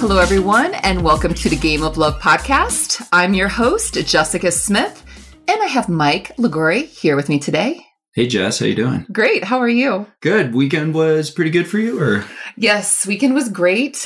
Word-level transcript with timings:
Hello, 0.00 0.18
everyone, 0.18 0.74
and 0.74 1.02
welcome 1.02 1.34
to 1.34 1.48
the 1.48 1.56
Game 1.56 1.82
of 1.82 1.96
Love 1.98 2.20
podcast. 2.20 3.06
I'm 3.12 3.34
your 3.34 3.48
host, 3.48 3.94
Jessica 4.06 4.50
Smith, 4.50 5.04
and 5.46 5.62
I 5.62 5.66
have 5.66 5.88
Mike 5.88 6.32
Liguori 6.38 6.86
here 6.86 7.16
with 7.16 7.28
me 7.28 7.38
today. 7.38 7.86
Hey 8.12 8.26
Jess, 8.26 8.58
how 8.58 8.66
you 8.66 8.74
doing? 8.74 9.06
Great. 9.12 9.44
How 9.44 9.58
are 9.60 9.68
you? 9.68 10.06
Good. 10.20 10.52
Weekend 10.52 10.94
was 10.94 11.30
pretty 11.30 11.50
good 11.50 11.68
for 11.68 11.78
you, 11.78 12.00
or 12.00 12.24
Yes, 12.56 13.06
weekend 13.06 13.34
was 13.34 13.48
great. 13.48 14.04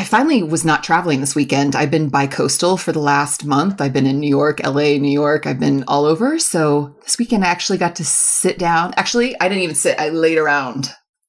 I 0.00 0.04
finally 0.04 0.42
was 0.42 0.64
not 0.64 0.82
traveling 0.82 1.20
this 1.20 1.34
weekend. 1.34 1.76
I've 1.76 1.90
been 1.90 2.08
bi-coastal 2.08 2.78
for 2.78 2.90
the 2.90 3.00
last 3.00 3.44
month. 3.44 3.82
I've 3.82 3.92
been 3.92 4.06
in 4.06 4.18
New 4.18 4.30
York, 4.30 4.58
LA, 4.64 4.96
New 4.96 5.10
York. 5.12 5.46
I've 5.46 5.60
been 5.60 5.84
all 5.88 6.06
over. 6.06 6.38
So 6.38 6.96
this 7.02 7.18
weekend 7.18 7.44
I 7.44 7.48
actually 7.48 7.76
got 7.76 7.96
to 7.96 8.04
sit 8.06 8.58
down. 8.58 8.94
Actually, 8.96 9.38
I 9.38 9.48
didn't 9.50 9.62
even 9.62 9.74
sit. 9.74 10.00
I 10.00 10.08
laid 10.08 10.38
around. 10.38 10.88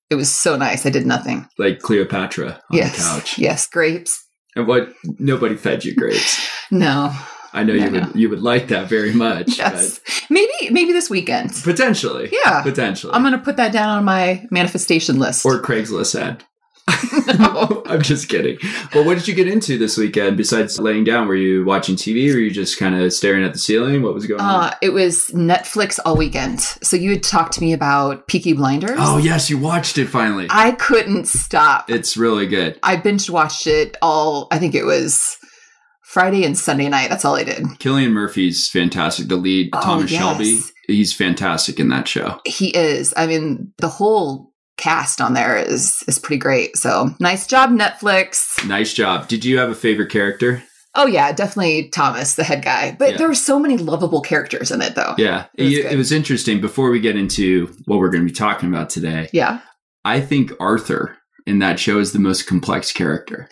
It 0.10 0.16
was 0.16 0.34
so 0.34 0.56
nice. 0.56 0.86
I 0.86 0.90
did 0.90 1.06
nothing. 1.06 1.46
like 1.58 1.80
Cleopatra 1.80 2.62
on 2.72 2.78
yes. 2.78 2.96
the 2.96 3.04
couch? 3.04 3.38
Yes, 3.38 3.68
grapes. 3.68 4.26
And 4.56 4.66
what? 4.68 4.94
Nobody 5.20 5.58
fed 5.58 5.84
you 5.84 5.94
grapes. 5.94 6.40
No. 6.74 7.14
I 7.52 7.66
know 7.66 7.74
No, 7.74 7.84
you 7.84 7.92
no. 7.92 8.00
would. 8.08 8.16
You 8.16 8.30
would 8.30 8.42
like 8.42 8.70
that 8.70 8.88
very 8.88 9.12
much. 9.14 9.58
Yes. 9.58 10.00
Maybe 10.30 10.54
maybe 10.70 10.94
this 10.94 11.10
weekend. 11.10 11.52
potentially. 11.66 12.30
Yeah. 12.32 12.62
Potentially. 12.64 13.12
I'm 13.14 13.24
going 13.24 13.34
to 13.34 13.40
put 13.40 13.58
that 13.58 13.74
down 13.74 13.90
on 13.90 14.06
my 14.06 14.46
manifestation 14.50 15.20
list. 15.20 15.46
or 15.46 15.62
Craigslist 15.62 16.16
ad. 16.18 16.46
No. 17.38 17.84
I'm 17.88 18.02
just 18.02 18.30
kidding. 18.30 18.58
Well, 18.94 19.06
what 19.06 19.18
did 19.18 19.28
you 19.28 19.34
get 19.36 19.48
into 19.48 19.78
this 19.78 19.98
weekend 19.98 20.38
besides 20.38 20.80
laying 20.80 21.04
down? 21.04 21.28
Were 21.28 21.36
you 21.36 21.64
watching 21.66 21.96
TV? 21.96 22.34
Were 22.34 22.40
you 22.40 22.52
just 22.52 22.78
kind 22.80 22.96
of 22.96 23.12
staring 23.14 23.44
at 23.44 23.54
the 23.54 23.60
ceiling? 23.60 24.02
What 24.02 24.14
was 24.14 24.26
going 24.28 24.40
on? 24.42 24.64
Uh, 24.66 24.76
it 24.82 24.90
was 24.92 25.30
Netflix 25.34 26.00
all 26.06 26.16
weekend. 26.18 26.60
So 26.62 26.96
you 26.98 27.12
had 27.12 27.24
talked 27.24 27.54
to 27.54 27.62
me 27.62 27.74
about 27.74 28.28
Peaky 28.28 28.54
Blinders. 28.54 28.98
Oh 29.00 29.18
yes, 29.18 29.50
you 29.50 29.58
watched 29.58 29.98
it 29.98 30.08
finally. 30.08 30.48
I 30.50 30.72
couldn't 30.72 31.28
stop. 31.28 31.90
it's 31.90 32.18
really 32.18 32.48
good. 32.48 32.80
I 32.84 32.96
binge 32.98 33.30
watched 33.30 33.68
it 33.68 33.98
all, 34.02 34.48
I 34.52 34.58
think 34.60 34.76
it 34.76 34.86
was 34.86 35.38
Friday 36.04 36.44
and 36.44 36.58
Sunday 36.58 36.90
night. 36.90 37.10
That's 37.10 37.26
all 37.26 37.36
I 37.36 37.44
did. 37.44 37.64
Cillian 37.80 38.12
Murphy's 38.12 38.70
fantastic. 38.70 39.28
The 39.28 39.38
lead, 39.38 39.70
Oh, 39.74 39.82
Thomas 39.82 40.12
yes. 40.12 40.20
Shelby, 40.22 40.60
he's 40.88 41.14
fantastic 41.14 41.80
in 41.80 41.90
that 41.90 42.08
show. 42.08 42.40
He 42.46 42.70
is. 42.76 43.14
I 43.16 43.28
mean, 43.28 43.72
the 43.78 43.88
whole 43.88 44.51
cast 44.78 45.22
on 45.22 45.34
there 45.34 45.58
is 45.58 46.04
is 46.08 46.18
pretty 46.20 46.40
great. 46.40 46.78
So 46.78 47.10
nice 47.20 47.46
job, 47.48 47.70
Netflix. 47.72 48.66
Nice 48.68 48.94
job. 48.94 49.28
Did 49.28 49.46
you 49.46 49.58
have 49.60 49.70
a 49.70 49.76
favorite 49.76 50.10
character? 50.12 50.64
Oh 50.96 51.06
yeah, 51.08 51.32
definitely 51.32 51.90
Thomas, 51.90 52.34
the 52.36 52.44
head 52.44 52.64
guy. 52.64 52.96
But 52.98 53.12
Yeah. 53.12 53.18
there 53.18 53.28
were 53.28 53.36
so 53.36 53.60
many 53.60 53.78
lovable 53.78 54.22
characters 54.22 54.72
in 54.72 54.82
it 54.82 54.96
though. 54.96 55.16
Yeah, 55.18 55.46
It 55.56 55.64
was 55.64 55.74
it, 55.78 55.86
it 55.94 55.98
was 55.98 56.12
interesting. 56.12 56.60
Before 56.60 56.90
we 56.90 57.00
get 57.00 57.16
into 57.16 57.74
what 57.86 58.00
we're 58.00 58.10
going 58.10 58.26
to 58.28 58.32
be 58.32 58.36
talking 58.38 58.70
about 58.70 58.90
today, 58.90 59.30
Yeah. 59.32 59.60
I 60.04 60.20
think 60.20 60.52
Arthur 60.60 61.16
in 61.46 61.60
that 61.60 61.80
show 61.80 62.00
is 62.00 62.12
the 62.12 62.20
most 62.20 62.46
complex 62.48 62.92
character. 62.92 63.48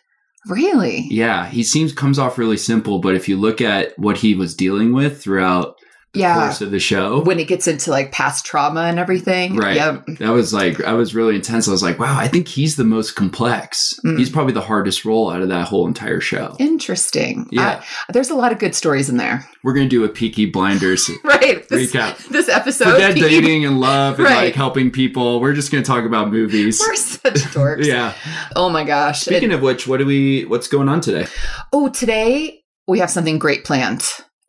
Really? 0.47 1.05
Yeah, 1.09 1.47
he 1.47 1.63
seems 1.63 1.93
comes 1.93 2.17
off 2.17 2.37
really 2.37 2.57
simple, 2.57 2.99
but 2.99 3.13
if 3.15 3.27
you 3.29 3.37
look 3.37 3.61
at 3.61 3.97
what 3.99 4.17
he 4.17 4.35
was 4.35 4.55
dealing 4.55 4.93
with 4.93 5.21
throughout 5.21 5.75
the 6.13 6.21
Yeah. 6.21 6.39
course 6.45 6.61
of 6.61 6.71
the 6.71 6.79
show, 6.79 7.21
When 7.21 7.39
it 7.39 7.47
gets 7.47 7.67
into 7.67 7.91
like 7.91 8.11
past 8.11 8.43
trauma 8.45 8.81
and 8.81 8.97
everything. 8.97 9.55
Right. 9.55 9.75
Yeah. 9.75 9.99
that 10.19 10.29
was 10.31 10.51
like 10.53 10.83
I 10.83 10.93
was 10.93 11.13
really 11.13 11.35
intense. 11.35 11.67
I 11.67 11.71
was 11.71 11.83
like, 11.83 11.99
wow, 11.99 12.17
I 12.17 12.27
think 12.27 12.47
he's 12.47 12.77
the 12.77 12.83
most 12.83 13.15
complex. 13.15 13.93
Mm. 14.03 14.17
He's 14.17 14.29
probably 14.31 14.53
the 14.53 14.61
hardest 14.61 15.05
role 15.05 15.29
out 15.29 15.41
of 15.43 15.49
that 15.49 15.67
whole 15.67 15.85
entire 15.87 16.19
show. 16.19 16.55
Interesting. 16.59 17.47
Yeah. 17.51 17.69
Uh, 17.69 17.81
there's 18.13 18.31
a 18.31 18.35
lot 18.35 18.51
of 18.51 18.57
good 18.57 18.73
stories 18.73 19.07
in 19.09 19.17
there. 19.17 19.45
We're 19.63 19.73
gonna 19.73 19.87
do 19.87 20.03
a 20.03 20.09
Peaky 20.09 20.45
Blinders 20.47 21.09
Right. 21.23 21.67
This, 21.69 21.91
recap. 21.93 22.17
this 22.29 22.49
episode. 22.49 22.91
Forget 22.93 23.13
Peaky- 23.13 23.29
dating 23.29 23.65
and 23.65 23.79
love 23.79 24.15
and 24.17 24.23
Right. 24.25 24.45
like 24.45 24.55
helping 24.55 24.89
people. 24.89 25.39
We're 25.39 25.53
just 25.53 25.71
gonna 25.71 25.83
talk 25.83 26.05
about 26.05 26.31
movies. 26.31 26.79
We're 26.79 26.95
such 26.95 27.33
dorks. 27.53 27.85
Yeah. 27.85 28.13
Oh 28.55 28.69
my 28.69 28.83
gosh. 28.83 29.21
Speaking 29.21 29.45
And- 29.45 29.53
of 29.53 29.61
which, 29.61 29.87
what 29.87 29.97
do 29.97 30.05
we? 30.07 30.45
What's 30.45 30.67
going 30.67 30.89
on 30.89 31.01
today? 31.01 31.27
oh, 31.71 31.89
today 31.89 32.63
we 32.87 32.97
have 32.99 33.11
something 33.11 33.37
great 33.37 33.63
planned. 33.63 34.03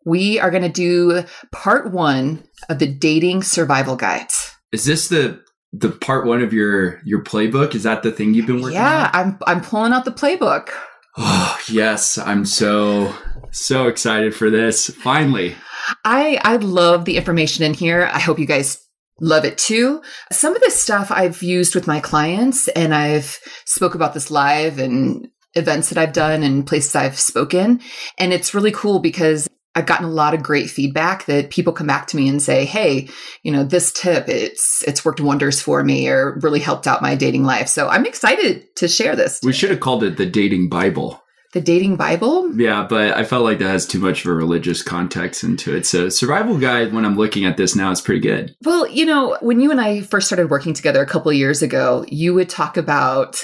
We 0.04 0.40
are 0.40 0.50
going 0.50 0.62
to 0.62 0.68
do 0.68 1.24
part 1.52 1.92
one 1.92 2.44
of 2.68 2.78
the 2.78 2.86
dating 2.86 3.42
survival 3.42 3.96
guides. 3.96 4.54
Is 4.72 4.84
this 4.84 5.08
the 5.08 5.40
the 5.72 5.90
part 5.90 6.26
one 6.26 6.42
of 6.42 6.52
your 6.52 7.00
your 7.04 7.22
playbook? 7.22 7.74
Is 7.74 7.84
that 7.84 8.02
the 8.02 8.12
thing 8.12 8.34
you've 8.34 8.46
been 8.46 8.60
working 8.60 8.76
Yeah, 8.76 9.10
on? 9.14 9.20
I'm 9.26 9.38
I'm 9.46 9.60
pulling 9.60 9.92
out 9.92 10.04
the 10.04 10.12
playbook. 10.12 10.70
Oh 11.16 11.58
yes, 11.68 12.18
I'm 12.18 12.44
so 12.44 13.14
so 13.50 13.88
excited 13.88 14.34
for 14.34 14.50
this. 14.50 14.88
Finally, 14.88 15.56
I 16.04 16.40
I 16.42 16.56
love 16.56 17.04
the 17.04 17.16
information 17.16 17.64
in 17.64 17.74
here. 17.74 18.08
I 18.12 18.20
hope 18.20 18.38
you 18.38 18.46
guys 18.46 18.78
love 19.20 19.44
it 19.44 19.58
too. 19.58 20.00
Some 20.32 20.54
of 20.54 20.62
this 20.62 20.80
stuff 20.80 21.10
I've 21.10 21.42
used 21.42 21.74
with 21.74 21.86
my 21.86 22.00
clients 22.00 22.68
and 22.68 22.94
I've 22.94 23.38
spoke 23.66 23.94
about 23.94 24.14
this 24.14 24.30
live 24.30 24.78
and 24.78 25.28
events 25.54 25.90
that 25.90 25.98
I've 25.98 26.12
done 26.12 26.42
and 26.42 26.66
places 26.66 26.94
I've 26.94 27.18
spoken 27.18 27.80
and 28.18 28.32
it's 28.32 28.54
really 28.54 28.70
cool 28.70 29.00
because 29.00 29.48
I've 29.80 29.86
gotten 29.86 30.04
a 30.04 30.10
lot 30.10 30.34
of 30.34 30.42
great 30.42 30.68
feedback 30.68 31.24
that 31.24 31.48
people 31.48 31.72
come 31.72 31.86
back 31.86 32.06
to 32.08 32.16
me 32.18 32.28
and 32.28 32.42
say, 32.42 32.66
"Hey, 32.66 33.08
you 33.42 33.50
know, 33.50 33.64
this 33.64 33.92
tip 33.92 34.28
it's 34.28 34.84
it's 34.86 35.06
worked 35.06 35.22
wonders 35.22 35.62
for 35.62 35.82
me 35.82 36.06
or 36.06 36.38
really 36.42 36.60
helped 36.60 36.86
out 36.86 37.00
my 37.00 37.14
dating 37.14 37.44
life." 37.44 37.66
So 37.66 37.88
I'm 37.88 38.04
excited 38.04 38.76
to 38.76 38.88
share 38.88 39.16
this. 39.16 39.40
we 39.42 39.54
should 39.54 39.70
have 39.70 39.80
called 39.80 40.04
it 40.04 40.18
the 40.18 40.26
dating 40.26 40.68
Bible. 40.68 41.22
The 41.54 41.62
dating 41.62 41.96
Bible? 41.96 42.54
Yeah, 42.54 42.86
but 42.88 43.16
I 43.16 43.24
felt 43.24 43.42
like 43.42 43.58
that 43.58 43.68
has 43.68 43.86
too 43.86 43.98
much 43.98 44.20
of 44.24 44.30
a 44.30 44.34
religious 44.34 44.82
context 44.82 45.42
into 45.42 45.74
it. 45.74 45.86
So 45.86 46.10
survival 46.10 46.58
guide. 46.58 46.92
When 46.92 47.06
I'm 47.06 47.16
looking 47.16 47.46
at 47.46 47.56
this 47.56 47.74
now, 47.74 47.90
it's 47.90 48.02
pretty 48.02 48.20
good. 48.20 48.54
Well, 48.62 48.86
you 48.86 49.06
know, 49.06 49.38
when 49.40 49.60
you 49.60 49.70
and 49.70 49.80
I 49.80 50.02
first 50.02 50.26
started 50.26 50.50
working 50.50 50.74
together 50.74 51.00
a 51.00 51.06
couple 51.06 51.30
of 51.30 51.36
years 51.36 51.62
ago, 51.62 52.04
you 52.06 52.34
would 52.34 52.50
talk 52.50 52.76
about 52.76 53.42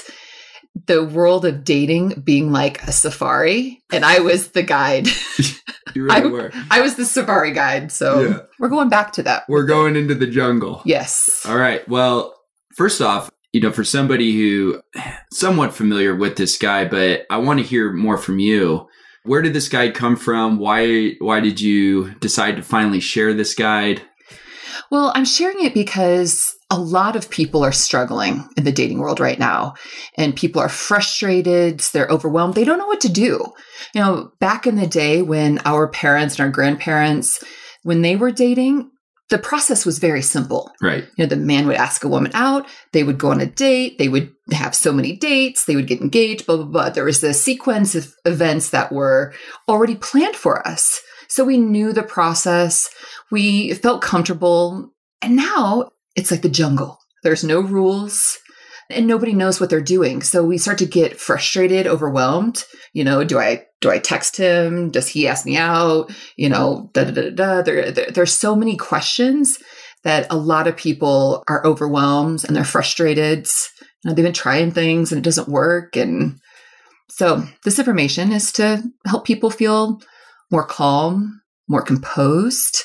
the 0.87 1.03
world 1.03 1.45
of 1.45 1.63
dating 1.63 2.21
being 2.23 2.51
like 2.51 2.81
a 2.83 2.91
safari, 2.91 3.81
and 3.91 4.03
I 4.05 4.19
was 4.19 4.49
the 4.49 4.63
guide. 4.63 5.07
You 5.95 6.03
really 6.03 6.21
I- 6.21 6.25
were. 6.25 6.51
I 6.69 6.81
was 6.81 6.95
the 6.95 7.05
safari 7.05 7.53
guide. 7.53 7.91
So 7.93 8.21
Yeah. 8.21 8.39
we're 8.59 8.67
going 8.67 8.89
back 8.89 9.13
to 9.13 9.23
that. 9.23 9.43
We're 9.47 9.65
going 9.65 9.95
into 9.95 10.13
the 10.15 10.27
jungle. 10.27 10.81
Yes. 10.85 11.43
All 11.47 11.57
right. 11.57 11.87
Well, 11.87 12.35
first 12.75 13.01
off, 13.01 13.31
you 13.53 13.61
know, 13.61 13.71
for 13.71 13.85
somebody 13.85 14.35
who 14.35 14.81
somewhat 15.31 15.73
familiar 15.73 16.13
with 16.13 16.35
this 16.35 16.57
guy, 16.57 16.83
but 16.85 17.21
I 17.31 17.37
want 17.37 17.59
to 17.59 17.65
hear 17.65 17.93
more 17.93 18.17
from 18.17 18.37
you. 18.37 18.85
Where 19.23 19.41
did 19.41 19.53
this 19.53 19.69
guide 19.69 19.95
come 19.95 20.17
from? 20.17 20.59
Why 20.59 21.13
why 21.19 21.39
did 21.39 21.61
you 21.61 22.13
decide 22.19 22.57
to 22.57 22.63
finally 22.63 22.99
share 22.99 23.33
this 23.33 23.55
guide? 23.55 24.01
Well, 24.91 25.13
I'm 25.15 25.25
sharing 25.25 25.63
it 25.65 25.73
because 25.73 26.53
a 26.69 26.79
lot 26.79 27.15
of 27.15 27.29
people 27.29 27.63
are 27.63 27.71
struggling 27.71 28.47
in 28.57 28.65
the 28.65 28.71
dating 28.71 28.99
world 28.99 29.19
right 29.19 29.39
now, 29.39 29.73
and 30.17 30.35
people 30.35 30.61
are 30.61 30.69
frustrated, 30.69 31.79
they're 31.79 32.07
overwhelmed, 32.07 32.55
they 32.55 32.65
don't 32.65 32.77
know 32.77 32.87
what 32.87 33.01
to 33.01 33.09
do. 33.09 33.53
You 33.93 34.01
know, 34.01 34.31
back 34.39 34.67
in 34.67 34.75
the 34.75 34.87
day 34.87 35.21
when 35.21 35.59
our 35.65 35.87
parents 35.87 36.35
and 36.35 36.45
our 36.45 36.51
grandparents, 36.51 37.41
when 37.83 38.01
they 38.01 38.17
were 38.17 38.31
dating, 38.31 38.91
the 39.29 39.37
process 39.37 39.85
was 39.85 39.99
very 39.99 40.21
simple. 40.21 40.71
Right. 40.81 41.05
You 41.17 41.25
know, 41.25 41.27
the 41.27 41.35
man 41.35 41.67
would 41.67 41.75
ask 41.75 42.03
a 42.03 42.09
woman 42.09 42.31
out, 42.33 42.67
they 42.93 43.03
would 43.03 43.17
go 43.17 43.31
on 43.31 43.41
a 43.41 43.45
date, 43.45 43.97
they 43.97 44.09
would 44.09 44.33
have 44.51 44.75
so 44.75 44.91
many 44.91 45.15
dates, 45.15 45.65
they 45.65 45.75
would 45.75 45.87
get 45.87 46.01
engaged, 46.01 46.45
blah, 46.45 46.57
blah, 46.57 46.65
blah. 46.65 46.89
There 46.89 47.05
was 47.05 47.23
a 47.23 47.33
sequence 47.33 47.95
of 47.95 48.13
events 48.25 48.69
that 48.71 48.91
were 48.91 49.33
already 49.67 49.95
planned 49.95 50.35
for 50.35 50.65
us. 50.67 51.01
So 51.29 51.43
we 51.43 51.57
knew 51.57 51.91
the 51.91 52.03
process, 52.03 52.89
we 53.31 53.73
felt 53.73 54.01
comfortable. 54.01 54.91
And 55.21 55.35
now 55.35 55.89
it's 56.17 56.31
like 56.31 56.41
the 56.41 56.49
jungle. 56.49 56.99
There's 57.23 57.45
no 57.45 57.61
rules 57.61 58.37
and 58.89 59.07
nobody 59.07 59.33
knows 59.33 59.59
what 59.59 59.69
they're 59.69 59.81
doing. 59.81 60.21
So 60.21 60.43
we 60.43 60.57
start 60.57 60.79
to 60.79 60.85
get 60.85 61.19
frustrated, 61.19 61.87
overwhelmed. 61.87 62.63
You 62.93 63.03
know, 63.03 63.23
do 63.23 63.39
I 63.39 63.65
do 63.79 63.91
I 63.91 63.99
text 63.99 64.37
him? 64.37 64.91
Does 64.91 65.07
he 65.07 65.27
ask 65.27 65.45
me 65.45 65.55
out? 65.55 66.11
You 66.35 66.49
know, 66.49 66.89
da 66.93 67.05
da 67.05 67.11
da 67.11 67.29
da. 67.29 67.61
There, 67.61 67.91
there, 67.91 68.11
there's 68.11 68.33
so 68.33 68.55
many 68.55 68.75
questions 68.75 69.59
that 70.03 70.27
a 70.29 70.37
lot 70.37 70.67
of 70.67 70.77
people 70.77 71.43
are 71.47 71.65
overwhelmed 71.65 72.43
and 72.45 72.55
they're 72.55 72.63
frustrated. 72.63 73.47
You 74.03 74.09
know, 74.09 74.13
they've 74.13 74.25
been 74.25 74.33
trying 74.33 74.71
things 74.71 75.11
and 75.11 75.19
it 75.19 75.23
doesn't 75.23 75.49
work. 75.49 75.95
And 75.95 76.39
so 77.09 77.43
this 77.63 77.79
information 77.79 78.31
is 78.31 78.51
to 78.53 78.83
help 79.05 79.25
people 79.25 79.49
feel 79.49 79.99
more 80.49 80.65
calm, 80.65 81.41
more 81.67 81.81
composed, 81.81 82.83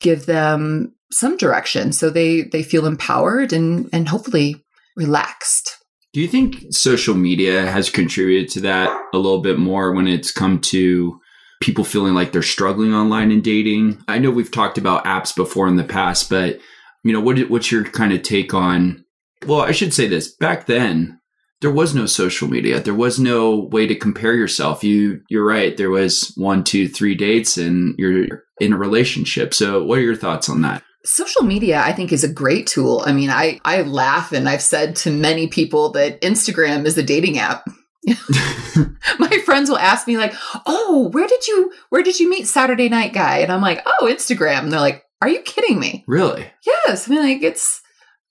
give 0.00 0.26
them 0.26 0.95
some 1.10 1.36
direction 1.36 1.92
so 1.92 2.10
they 2.10 2.42
they 2.42 2.62
feel 2.62 2.86
empowered 2.86 3.52
and 3.52 3.88
and 3.92 4.08
hopefully 4.08 4.56
relaxed. 4.96 5.76
Do 6.12 6.20
you 6.20 6.28
think 6.28 6.64
social 6.70 7.14
media 7.14 7.66
has 7.70 7.90
contributed 7.90 8.50
to 8.52 8.60
that 8.62 8.96
a 9.12 9.18
little 9.18 9.42
bit 9.42 9.58
more 9.58 9.92
when 9.92 10.08
it's 10.08 10.32
come 10.32 10.60
to 10.62 11.20
people 11.60 11.84
feeling 11.84 12.14
like 12.14 12.32
they're 12.32 12.42
struggling 12.42 12.94
online 12.94 13.30
and 13.30 13.44
dating? 13.44 14.02
I 14.08 14.18
know 14.18 14.30
we've 14.30 14.50
talked 14.50 14.78
about 14.78 15.04
apps 15.04 15.36
before 15.36 15.68
in 15.68 15.76
the 15.76 15.84
past, 15.84 16.30
but 16.30 16.58
you 17.04 17.12
know, 17.12 17.20
what 17.20 17.38
what's 17.50 17.70
your 17.70 17.84
kind 17.84 18.12
of 18.12 18.22
take 18.22 18.54
on 18.54 19.04
well, 19.44 19.60
I 19.60 19.72
should 19.72 19.92
say 19.92 20.06
this. 20.08 20.34
Back 20.34 20.66
then, 20.66 21.20
there 21.60 21.70
was 21.70 21.94
no 21.94 22.06
social 22.06 22.48
media. 22.48 22.80
There 22.80 22.94
was 22.94 23.18
no 23.18 23.68
way 23.70 23.86
to 23.86 23.94
compare 23.94 24.34
yourself. 24.34 24.84
You 24.84 25.20
you're 25.28 25.46
right. 25.46 25.76
There 25.76 25.90
was 25.90 26.32
one, 26.36 26.64
two, 26.64 26.88
three 26.88 27.14
dates 27.14 27.56
and 27.56 27.94
you're 27.98 28.44
in 28.60 28.72
a 28.72 28.78
relationship. 28.78 29.54
So 29.54 29.84
what 29.84 29.98
are 29.98 30.02
your 30.02 30.16
thoughts 30.16 30.48
on 30.48 30.62
that? 30.62 30.82
Social 31.06 31.42
media 31.42 31.80
i 31.80 31.92
think 31.92 32.12
is 32.12 32.24
a 32.24 32.32
great 32.32 32.66
tool. 32.66 33.02
I 33.06 33.12
mean 33.12 33.30
i 33.30 33.60
i 33.64 33.82
laugh 33.82 34.32
and 34.32 34.48
i've 34.48 34.62
said 34.62 34.96
to 34.96 35.10
many 35.10 35.46
people 35.46 35.90
that 35.92 36.20
instagram 36.20 36.84
is 36.84 36.98
a 36.98 37.02
dating 37.02 37.38
app. 37.38 37.66
My 39.18 39.42
friends 39.44 39.68
will 39.68 39.78
ask 39.78 40.06
me 40.06 40.16
like 40.16 40.34
oh 40.66 41.08
where 41.12 41.26
did 41.26 41.46
you 41.46 41.72
where 41.90 42.02
did 42.02 42.20
you 42.20 42.28
meet 42.28 42.46
saturday 42.46 42.88
night 42.88 43.12
guy? 43.12 43.38
And 43.38 43.52
i'm 43.52 43.62
like 43.62 43.82
oh 43.86 44.06
instagram. 44.10 44.64
And 44.64 44.72
they're 44.72 44.80
like 44.80 45.04
are 45.22 45.28
you 45.28 45.40
kidding 45.42 45.80
me? 45.80 46.04
Really? 46.06 46.46
yes. 46.66 47.08
I 47.08 47.10
mean 47.10 47.22
like 47.22 47.42
it's 47.42 47.80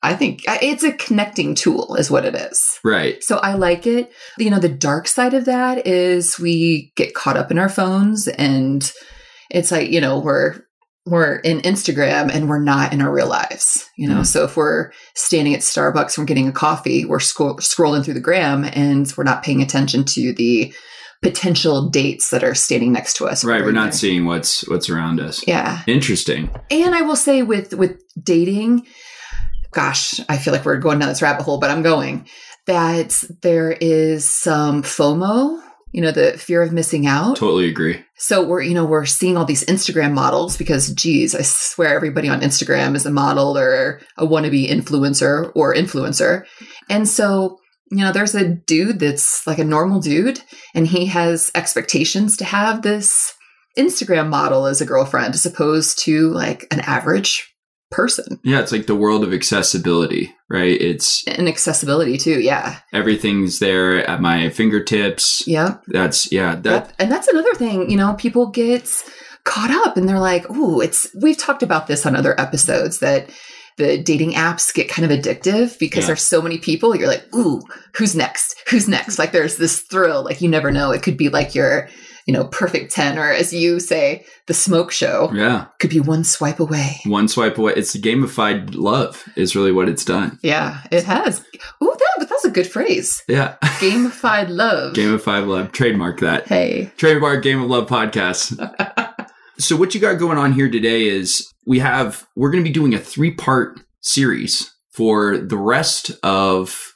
i 0.03 0.13
think 0.13 0.43
it's 0.45 0.83
a 0.83 0.91
connecting 0.91 1.55
tool 1.55 1.95
is 1.95 2.11
what 2.11 2.25
it 2.25 2.35
is. 2.35 2.79
Right. 2.83 3.23
so 3.23 3.37
I 3.37 3.53
like 3.53 3.87
it. 3.87 4.11
You 4.37 4.49
know, 4.49 4.59
the 4.59 4.69
dark 4.69 5.07
side 5.07 5.33
of 5.33 5.45
that 5.45 5.87
is 5.87 6.39
we 6.39 6.91
get 6.95 7.15
caught 7.15 7.37
up 7.37 7.51
in 7.51 7.57
our 7.57 7.69
phones 7.69 8.27
and 8.27 8.91
it's 9.49 9.71
like, 9.71 9.89
you 9.89 10.01
know, 10.01 10.19
we're 10.19 10.64
we're 11.05 11.35
in 11.35 11.61
Instagram 11.61 12.33
and 12.33 12.49
we're 12.49 12.59
not 12.59 12.91
in 12.91 13.01
our 13.01 13.11
real 13.11 13.27
lives, 13.27 13.87
you 13.95 14.07
know. 14.07 14.21
Mm. 14.21 14.25
So 14.25 14.43
if 14.43 14.57
we're 14.57 14.91
standing 15.13 15.53
at 15.53 15.59
Starbucks 15.61 16.17
we're 16.17 16.25
getting 16.25 16.47
a 16.47 16.51
coffee, 16.51 17.05
we're 17.05 17.19
scroll- 17.19 17.57
scrolling 17.57 18.03
through 18.03 18.15
the 18.15 18.19
gram 18.19 18.65
and 18.65 19.11
we're 19.15 19.23
not 19.23 19.43
paying 19.43 19.61
attention 19.61 20.03
to 20.05 20.33
the 20.33 20.73
potential 21.21 21.89
dates 21.89 22.29
that 22.29 22.43
are 22.43 22.55
standing 22.55 22.91
next 22.91 23.17
to 23.17 23.25
us. 23.25 23.43
Right. 23.43 23.63
We're 23.63 23.71
not 23.71 23.85
there. 23.85 23.91
seeing 23.93 24.25
what's 24.25 24.67
what's 24.67 24.89
around 24.89 25.19
us. 25.19 25.45
Yeah. 25.47 25.81
Interesting. 25.87 26.49
And 26.69 26.95
I 26.95 27.01
will 27.01 27.15
say 27.15 27.43
with 27.43 27.73
with 27.73 28.01
dating, 28.21 28.85
gosh, 29.71 30.19
I 30.27 30.37
feel 30.37 30.53
like 30.53 30.65
we're 30.65 30.77
going 30.77 30.99
down 30.99 31.09
this 31.09 31.21
rabbit 31.21 31.43
hole, 31.43 31.59
but 31.59 31.69
I'm 31.69 31.83
going 31.83 32.27
that 32.65 33.23
there 33.41 33.71
is 33.71 34.27
some 34.27 34.81
FOMO, 34.81 35.61
you 35.91 36.01
know, 36.01 36.11
the 36.11 36.37
fear 36.37 36.61
of 36.61 36.73
missing 36.73 37.07
out. 37.07 37.37
Totally 37.37 37.69
agree. 37.69 38.03
So 38.17 38.45
we're, 38.45 38.61
you 38.61 38.73
know, 38.73 38.85
we're 38.85 39.05
seeing 39.05 39.37
all 39.37 39.45
these 39.45 39.63
Instagram 39.65 40.13
models 40.13 40.57
because 40.57 40.93
geez, 40.93 41.33
I 41.33 41.41
swear 41.41 41.95
everybody 41.95 42.27
on 42.27 42.41
Instagram 42.41 42.95
is 42.95 43.05
a 43.05 43.11
model 43.11 43.57
or 43.57 44.01
a 44.17 44.25
wannabe 44.25 44.69
influencer 44.69 45.51
or 45.55 45.73
influencer. 45.73 46.45
And 46.89 47.07
so, 47.07 47.59
you 47.91 47.99
know, 47.99 48.11
there's 48.11 48.35
a 48.35 48.49
dude 48.49 48.99
that's 48.99 49.45
like 49.47 49.59
a 49.59 49.63
normal 49.63 49.99
dude 50.01 50.41
and 50.73 50.87
he 50.87 51.05
has 51.05 51.51
expectations 51.55 52.35
to 52.37 52.45
have 52.45 52.81
this 52.81 53.33
Instagram 53.77 54.29
model 54.29 54.65
as 54.65 54.81
a 54.81 54.85
girlfriend 54.85 55.33
as 55.33 55.45
opposed 55.45 55.99
to 55.99 56.29
like 56.31 56.65
an 56.71 56.79
average 56.81 57.54
person 57.95 58.39
Yeah, 58.43 58.59
it's 58.61 58.71
like 58.71 58.85
the 58.87 58.95
world 59.03 59.23
of 59.23 59.33
accessibility, 59.33 60.33
right? 60.49 60.79
It's 60.79 61.23
and 61.27 61.47
accessibility 61.47 62.17
too. 62.17 62.39
Yeah. 62.41 62.79
everything's 62.93 63.59
there 63.59 64.07
at 64.09 64.21
my 64.21 64.49
fingertips. 64.49 65.43
Yeah. 65.47 65.77
That's 65.87 66.31
yeah, 66.31 66.55
that 66.55 66.63
That, 66.63 66.93
and 66.99 67.11
that's 67.11 67.27
another 67.27 67.53
thing, 67.55 67.89
you 67.89 67.97
know, 67.97 68.13
people 68.17 68.47
get 68.47 68.91
caught 69.45 69.71
up 69.71 69.95
and 69.97 70.07
they're 70.09 70.19
like, 70.19 70.49
"Ooh, 70.51 70.81
it's 70.81 71.07
we've 71.21 71.37
talked 71.37 71.63
about 71.63 71.87
this 71.87 72.05
on 72.05 72.15
other 72.15 72.39
episodes 72.39 72.99
that 72.99 73.29
the 73.77 73.97
dating 74.01 74.31
apps 74.33 74.73
get 74.73 74.89
kind 74.89 75.09
of 75.09 75.17
addictive 75.17 75.77
because 75.79 76.03
Yeah. 76.03 76.07
there's 76.07 76.21
so 76.23 76.41
many 76.41 76.57
people. 76.57 76.95
You're 76.95 77.07
like, 77.15 77.25
"Ooh, 77.35 77.61
who's 77.95 78.15
next? 78.15 78.55
Who's 78.69 78.87
next?" 78.87 79.19
Like 79.19 79.31
there's 79.33 79.57
this 79.57 79.81
thrill, 79.81 80.23
like 80.23 80.41
you 80.41 80.49
never 80.49 80.71
know. 80.71 80.91
It 80.91 81.03
could 81.03 81.17
be 81.17 81.29
like 81.29 81.53
your, 81.55 81.89
you 82.25 82.33
know, 82.33 82.45
perfect 82.45 82.91
10 82.91 83.17
or 83.19 83.29
as 83.31 83.53
you 83.53 83.79
say, 83.79 84.25
the 84.47 84.53
smoke 84.53 84.91
show. 84.91 85.29
yeah. 85.33 85.67
Could 85.79 85.91
be 85.91 85.99
one 85.99 86.23
swipe 86.23 86.59
away. 86.59 86.99
One 87.05 87.27
swipe 87.27 87.57
away. 87.57 87.73
It's 87.75 87.95
gamified 87.95 88.73
love 88.75 89.23
is 89.35 89.55
really 89.55 89.71
what 89.71 89.87
it's 89.89 90.03
done. 90.05 90.39
Yeah, 90.41 90.81
it 90.91 91.03
has. 91.03 91.39
Ooh, 91.83 91.95
that 91.97 92.27
that's 92.27 92.45
a 92.45 92.49
good 92.51 92.67
phrase. 92.67 93.23
Yeah. 93.27 93.55
Gamified 93.61 94.49
love. 94.49 94.93
Gamified 94.95 95.47
love. 95.47 95.71
Trademark 95.71 96.19
that. 96.21 96.47
hey. 96.47 96.91
Trademark 96.97 97.43
Game 97.43 97.61
of 97.61 97.69
Love 97.69 97.87
podcast. 97.87 98.57
so 99.59 99.75
what 99.75 99.93
you 99.93 100.01
got 100.01 100.15
going 100.19 100.37
on 100.37 100.53
here 100.53 100.69
today 100.69 101.07
is 101.07 101.47
we 101.65 101.79
have 101.79 102.25
we're 102.35 102.51
going 102.51 102.63
to 102.63 102.67
be 102.69 102.73
doing 102.73 102.93
a 102.93 102.99
three-part 102.99 103.79
series 104.01 104.73
for 104.91 105.37
the 105.37 105.57
rest 105.57 106.11
of 106.23 106.93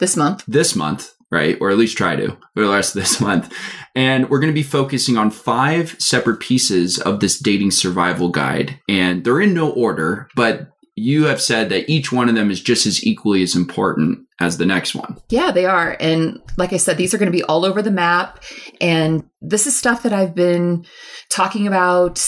This 0.00 0.16
month. 0.16 0.44
this 0.46 0.74
month, 0.76 1.12
right? 1.30 1.58
Or 1.60 1.70
at 1.70 1.76
least 1.78 1.96
try 1.98 2.16
to 2.16 2.28
for 2.54 2.64
the 2.66 2.72
rest 2.72 2.94
of 2.96 3.02
this 3.02 3.20
month. 3.20 3.52
And 3.94 4.28
we're 4.28 4.40
going 4.40 4.52
to 4.52 4.54
be 4.54 4.62
focusing 4.62 5.16
on 5.16 5.30
five 5.30 5.96
separate 6.00 6.40
pieces 6.40 6.98
of 6.98 7.20
this 7.20 7.38
dating 7.38 7.70
survival 7.70 8.28
guide. 8.28 8.80
And 8.88 9.24
they're 9.24 9.40
in 9.40 9.54
no 9.54 9.70
order, 9.70 10.28
but 10.34 10.68
you 10.96 11.24
have 11.24 11.40
said 11.40 11.68
that 11.70 11.88
each 11.90 12.12
one 12.12 12.28
of 12.28 12.34
them 12.34 12.50
is 12.50 12.60
just 12.60 12.86
as 12.86 13.04
equally 13.04 13.42
as 13.42 13.56
important 13.56 14.20
as 14.40 14.58
the 14.58 14.66
next 14.66 14.94
one. 14.94 15.16
Yeah, 15.28 15.50
they 15.50 15.66
are. 15.66 15.96
And 15.98 16.40
like 16.56 16.72
I 16.72 16.76
said, 16.76 16.96
these 16.96 17.14
are 17.14 17.18
going 17.18 17.30
to 17.30 17.36
be 17.36 17.42
all 17.44 17.64
over 17.64 17.82
the 17.82 17.90
map. 17.90 18.42
And 18.80 19.24
this 19.40 19.66
is 19.66 19.76
stuff 19.76 20.02
that 20.04 20.12
I've 20.12 20.34
been 20.34 20.84
talking 21.30 21.66
about, 21.66 22.24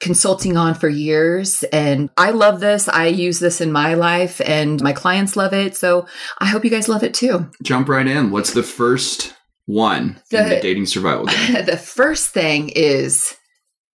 consulting 0.00 0.56
on 0.56 0.74
for 0.74 0.88
years. 0.88 1.62
And 1.72 2.10
I 2.16 2.30
love 2.32 2.60
this. 2.60 2.88
I 2.88 3.06
use 3.06 3.38
this 3.38 3.60
in 3.60 3.72
my 3.72 3.94
life, 3.94 4.40
and 4.44 4.82
my 4.82 4.92
clients 4.92 5.36
love 5.36 5.54
it. 5.54 5.76
So 5.76 6.06
I 6.38 6.46
hope 6.46 6.64
you 6.64 6.70
guys 6.70 6.88
love 6.88 7.02
it 7.02 7.14
too. 7.14 7.48
Jump 7.62 7.88
right 7.88 8.06
in. 8.06 8.30
What's 8.30 8.52
the 8.52 8.62
first 8.62 9.34
one 9.66 10.20
in 10.30 10.48
The- 10.48 10.54
the 10.56 10.60
dating 10.60 10.86
survival 10.86 11.26
guide? 11.26 11.66
the 11.66 11.76
first 11.76 12.30
thing 12.30 12.70
is 12.70 13.36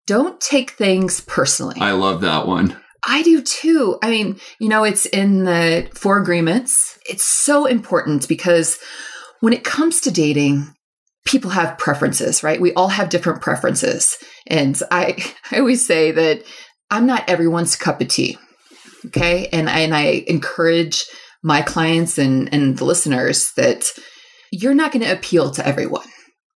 don't 0.08 0.40
take 0.40 0.72
things 0.72 1.22
personally. 1.22 1.78
I 1.80 1.92
love 1.92 2.22
that 2.22 2.48
one. 2.48 2.78
I 3.08 3.22
do 3.22 3.42
too. 3.42 3.98
I 4.02 4.10
mean, 4.10 4.40
you 4.60 4.68
know, 4.68 4.84
it's 4.84 5.06
in 5.06 5.44
the 5.44 5.88
four 5.94 6.20
agreements. 6.20 6.98
It's 7.08 7.26
so 7.26 7.66
important 7.66 8.28
because 8.28 8.80
when 9.42 9.54
it 9.54 9.64
comes 9.64 10.02
to 10.02 10.12
dating, 10.12 10.74
people 11.26 11.52
have 11.52 11.78
preferences, 11.78 12.44
right? 12.44 12.60
We 12.62 12.74
all 12.74 12.88
have 12.88 13.10
different 13.10 13.42
preferences. 13.42 14.18
And 14.48 14.80
I, 14.92 15.18
I 15.52 15.60
always 15.60 15.86
say 15.86 16.12
that 16.12 16.44
I'm 16.90 17.06
not 17.06 17.28
everyone's 17.30 17.76
cup 17.76 18.02
of 18.02 18.08
tea. 18.08 18.38
Okay. 19.08 19.48
And 19.52 19.70
I, 19.70 19.80
and 19.80 19.96
I 19.96 20.24
encourage 20.28 21.06
my 21.44 21.62
clients 21.62 22.18
and, 22.18 22.52
and 22.52 22.78
the 22.78 22.86
listeners 22.86 23.52
that 23.56 23.86
you're 24.52 24.74
not 24.76 24.92
going 24.92 25.04
to 25.04 25.12
appeal 25.12 25.52
to 25.52 25.68
everyone 25.68 26.08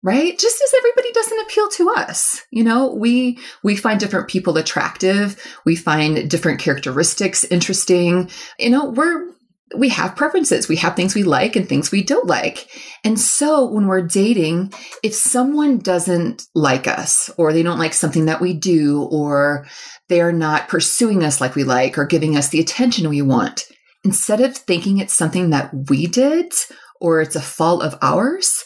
right? 0.05 0.39
Just 0.39 0.63
as 0.63 0.75
everybody 0.79 1.11
doesn't 1.11 1.41
appeal 1.41 1.69
to 1.71 1.91
us 1.91 2.39
you 2.51 2.65
know? 2.65 2.93
We 2.93 3.39
we 3.63 3.77
find 3.77 4.01
different 4.01 4.29
people 4.29 4.57
attractive. 4.57 5.41
We 5.65 5.77
find 5.77 6.31
different 6.31 6.61
characteristics 6.61 7.45
interesting. 7.45 8.31
You 8.59 8.71
know 8.71 8.91
we're 8.91 9.29
we 9.77 9.91
have 9.91 10.17
preferences. 10.17 10.67
We 10.67 10.77
have 10.77 10.97
things 10.97 11.15
we 11.15 11.25
like 11.25 11.55
and 11.55 11.69
things 11.69 11.91
we 11.91 12.03
don't 12.03 12.27
like. 12.27 12.71
And 13.05 13.21
so 13.21 13.71
when 13.71 13.87
we're 13.87 14.07
dating 14.07 14.73
if 15.03 15.15
someone 15.15 15.79
doesn't 15.79 16.47
like 16.55 16.87
us 16.87 17.31
or 17.37 17.53
they 17.53 17.63
don't 17.63 17.79
like 17.79 17.93
something 17.93 18.27
that 18.27 18.41
we 18.41 18.55
do 18.55 19.03
or 19.11 19.67
they're 20.09 20.33
not 20.33 20.69
pursuing 20.69 21.23
us 21.23 21.41
like 21.41 21.55
we 21.55 21.65
like 21.65 21.99
or 21.99 22.07
giving 22.07 22.37
us 22.37 22.49
the 22.49 22.61
attention 22.61 23.09
we 23.09 23.21
want 23.21 23.65
instead 24.05 24.41
of 24.41 24.57
thinking 24.57 24.99
it's 24.99 25.13
something 25.13 25.51
that 25.51 25.71
we 25.91 26.07
did 26.07 26.53
or 27.01 27.21
it's 27.21 27.37
a 27.37 27.41
fault 27.43 27.83
of 27.83 27.97
ours 28.03 28.65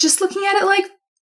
just 0.00 0.20
looking 0.20 0.44
at 0.44 0.62
it 0.62 0.66
like 0.66 0.84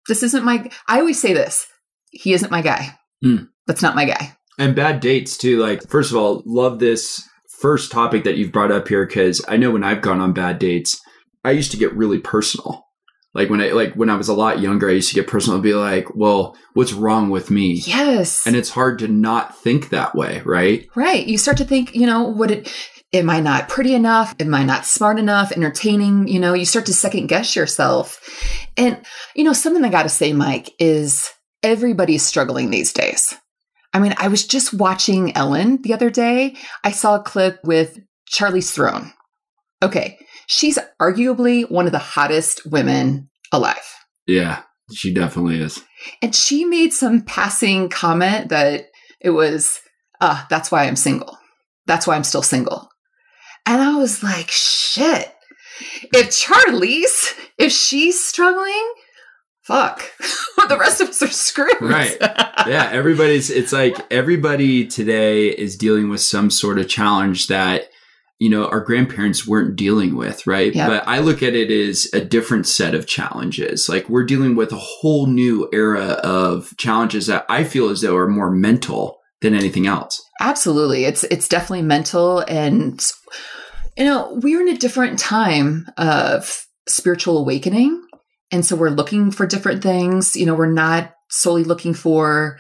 this 0.08 0.24
isn't 0.24 0.46
my 0.46 0.70
i 0.88 1.00
always 1.00 1.20
say 1.20 1.34
this 1.34 1.68
he 2.12 2.34
isn't 2.34 2.52
my 2.52 2.62
guy 2.62 2.98
Hmm. 3.24 3.46
that's 3.68 3.82
not 3.82 3.96
my 3.96 4.06
guy 4.06 4.36
And 4.58 4.76
bad 4.76 5.00
dates 5.00 5.38
too. 5.38 5.60
Like, 5.60 5.88
first 5.90 6.12
of 6.12 6.18
all, 6.18 6.44
love 6.46 6.80
this 6.80 7.22
first 7.60 7.92
topic 7.92 8.24
that 8.26 8.38
you've 8.38 8.52
brought 8.52 8.72
up 8.72 8.88
here 8.88 9.06
because 9.06 9.44
I 9.48 9.58
know 9.58 9.72
when 9.72 9.84
I've 9.84 10.02
gone 10.02 10.22
on 10.22 10.34
bad 10.34 10.60
dates, 10.60 11.02
I 11.44 11.52
used 11.52 11.72
to 11.72 11.78
get 11.78 11.94
really 11.94 12.20
personal. 12.20 12.86
Like 13.34 13.50
when 13.50 13.60
I 13.62 13.72
like 13.72 13.94
when 13.96 14.10
I 14.10 14.16
was 14.16 14.30
a 14.30 14.34
lot 14.34 14.60
younger, 14.62 14.88
I 14.90 14.94
used 14.94 15.10
to 15.10 15.16
get 15.16 15.28
personal 15.28 15.56
and 15.56 15.64
be 15.64 15.74
like, 15.74 16.16
"Well, 16.16 16.56
what's 16.74 16.94
wrong 16.94 17.30
with 17.30 17.50
me?" 17.52 17.82
yes 17.86 18.46
And 18.48 18.56
it's 18.56 18.70
hard 18.70 19.00
to 19.00 19.08
not 19.10 19.58
think 19.62 19.90
that 19.90 20.16
way, 20.16 20.42
right? 20.46 20.88
right 20.96 21.26
you 21.26 21.38
start 21.38 21.58
to 21.58 21.66
think 21.66 21.94
you 21.96 22.06
know 22.06 22.24
what 22.24 22.52
it 22.52 22.72
am 23.16 23.30
i 23.30 23.40
not 23.40 23.70
pretty 23.70 23.94
enough? 23.96 24.36
Am 24.40 24.54
i 24.54 24.64
not 24.64 24.86
smart 24.86 25.18
enough? 25.20 25.52
Entertaining 25.52 26.28
you 26.28 26.40
know 26.40 26.54
you 26.54 26.66
start 26.66 26.86
to 26.88 26.94
second 26.94 27.28
guess 27.28 27.56
yourself. 27.56 28.22
And 28.78 29.02
you 29.36 29.44
know 29.44 29.54
something 29.54 29.84
i 29.84 29.90
gotta 29.90 30.10
say 30.10 30.34
mike 30.34 30.72
is 30.80 31.32
everybody's 31.64 32.24
struggling 32.24 32.70
these 32.70 32.94
days. 32.94 33.34
I 33.94 34.00
mean 34.00 34.14
i 34.18 34.28
was 34.28 34.46
just 34.46 34.74
watching 34.74 35.36
ellen 35.36 35.82
the 35.82 35.94
other 35.94 36.10
day. 36.10 36.56
I 36.84 36.92
saw 36.92 37.16
a 37.16 37.24
clip 37.24 37.60
with 37.64 38.00
charlize 38.32 38.72
theron. 38.74 39.14
Okay 39.82 40.18
she's 40.48 40.80
arguably 41.02 41.70
one 41.70 41.86
of 41.86 41.92
the 41.92 42.00
hottest 42.00 42.66
women 42.66 43.30
alive. 43.52 43.78
Yeah, 44.28 44.64
she 44.94 45.14
definitely 45.14 45.60
is. 45.60 45.82
and 46.22 46.36
she 46.36 46.66
made 46.66 46.94
some 46.94 47.22
passing 47.22 47.90
comment 47.90 48.50
that 48.50 48.88
it 49.20 49.32
was, 49.32 49.80
uh, 50.22 50.44
that's 50.50 50.72
why 50.72 50.86
I'm 50.86 50.96
single. 50.96 51.38
That's 51.88 52.08
why 52.08 52.16
I'm 52.16 52.24
still 52.24 52.42
single. 52.42 52.90
And 53.66 53.82
I 53.82 53.96
was 53.98 54.24
like, 54.24 54.50
shit. 54.50 55.32
If 56.14 56.28
Charlize, 56.30 57.34
if 57.58 57.72
she's 57.72 58.24
struggling, 58.24 58.94
fuck. 59.64 60.04
the 60.70 60.78
rest 60.78 61.02
of 61.02 61.10
us 61.10 61.22
are 61.22 61.28
screwed. 61.28 61.82
Right. 61.82 62.18
yeah, 62.22 62.90
everybody's 62.92 63.50
it's 63.50 63.74
like 63.74 63.98
everybody 64.12 64.88
today 64.88 65.48
is 65.48 65.76
dealing 65.76 66.10
with 66.10 66.22
some 66.22 66.50
sort 66.50 66.80
of 66.80 66.88
challenge 66.88 67.48
that 67.48 67.90
you 68.40 68.50
know 68.50 68.68
our 68.68 68.80
grandparents 68.80 69.48
weren't 69.48 69.76
dealing 69.76 70.16
with, 70.16 70.46
right? 70.48 70.74
Yep. 70.74 70.88
But 70.88 71.08
I 71.08 71.20
look 71.20 71.44
at 71.44 71.56
it 71.56 71.72
as 71.72 72.08
a 72.14 72.24
different 72.24 72.68
set 72.68 72.96
of 72.96 73.08
challenges. 73.08 73.90
Like 73.90 74.08
we're 74.08 74.26
dealing 74.26 74.56
with 74.56 74.72
a 74.72 74.78
whole 74.78 75.28
new 75.28 75.68
era 75.74 76.20
of 76.24 76.74
challenges 76.78 77.28
that 77.28 77.46
I 77.50 77.64
feel 77.64 77.90
as 77.90 78.02
though 78.02 78.16
are 78.16 78.28
more 78.28 78.52
mental 78.52 79.20
than 79.42 79.54
anything 79.54 79.88
else. 79.88 80.22
Absolutely. 80.40 81.06
It's 81.06 81.24
it's 81.26 81.48
definitely 81.48 81.84
mental 81.84 82.40
and 82.48 83.04
you 83.98 84.06
know, 84.06 84.40
we're 84.42 84.62
in 84.62 84.70
a 84.70 84.78
different 84.78 85.20
time 85.20 85.88
of 85.98 86.66
spiritual 86.88 87.38
awakening. 87.38 88.02
And 88.52 88.66
so 88.66 88.76
we're 88.76 88.90
looking 88.90 89.32
for 89.32 89.46
different 89.46 89.82
things. 89.82 90.36
You 90.36 90.46
know, 90.46 90.54
we're 90.54 90.72
not 90.72 91.14
solely 91.30 91.64
looking 91.64 91.94
for 91.94 92.60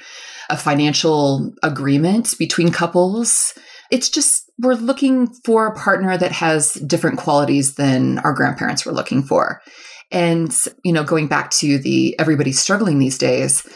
a 0.49 0.57
financial 0.57 1.53
agreement 1.63 2.35
between 2.37 2.71
couples. 2.71 3.53
It's 3.91 4.09
just 4.09 4.51
we're 4.59 4.73
looking 4.73 5.27
for 5.45 5.67
a 5.67 5.75
partner 5.75 6.17
that 6.17 6.31
has 6.31 6.73
different 6.73 7.19
qualities 7.19 7.75
than 7.75 8.19
our 8.19 8.33
grandparents 8.33 8.85
were 8.85 8.93
looking 8.93 9.21
for. 9.23 9.61
And, 10.11 10.55
you 10.83 10.93
know, 10.93 11.03
going 11.03 11.27
back 11.27 11.51
to 11.51 11.77
the 11.77 12.17
everybody's 12.19 12.59
struggling 12.59 12.99
these 12.99 13.17
days, 13.17 13.67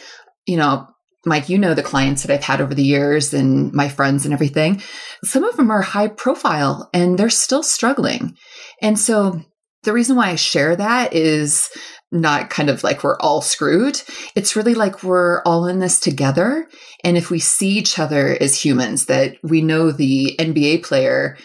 you 0.46 0.58
know, 0.58 0.88
Mike, 1.26 1.50
you 1.50 1.58
know 1.58 1.74
the 1.74 1.84
clients 1.84 2.24
that 2.24 2.34
I've 2.34 2.44
had 2.44 2.62
over 2.62 2.74
the 2.74 2.84
years 2.84 3.34
and 3.34 3.74
my 3.74 3.90
friends 3.90 4.26
and 4.26 4.34
everything. 4.34 4.82
Some 5.24 5.44
of 5.44 5.58
them 5.58 5.70
are 5.70 5.82
high 5.82 6.08
profile 6.08 6.90
and 6.94 7.18
they're 7.18 7.30
still 7.30 7.64
struggling. 7.64 8.38
And 8.82 8.98
so 8.98 9.42
the 9.84 9.94
reason 9.94 10.16
why 10.16 10.30
I 10.30 10.36
share 10.36 10.76
that 10.76 11.14
is 11.14 11.70
not 12.12 12.50
kind 12.50 12.70
of 12.70 12.84
like 12.84 13.04
we're 13.04 13.20
all 13.20 13.42
screwed. 13.42 14.02
It's 14.36 14.56
really 14.56 14.74
like 14.74 15.04
we're 15.04 15.42
all 15.44 15.68
in 15.68 15.80
this 15.80 16.00
together. 16.00 16.68
And 17.04 17.18
if 17.18 17.30
we 17.30 17.40
see 17.40 17.70
each 17.70 18.00
other 18.00 18.36
as 18.42 18.60
humans, 18.60 19.06
that 19.06 19.38
we 19.44 19.62
know 19.62 19.92
the 19.92 20.36
NBA 20.40 20.84
player 20.84 21.38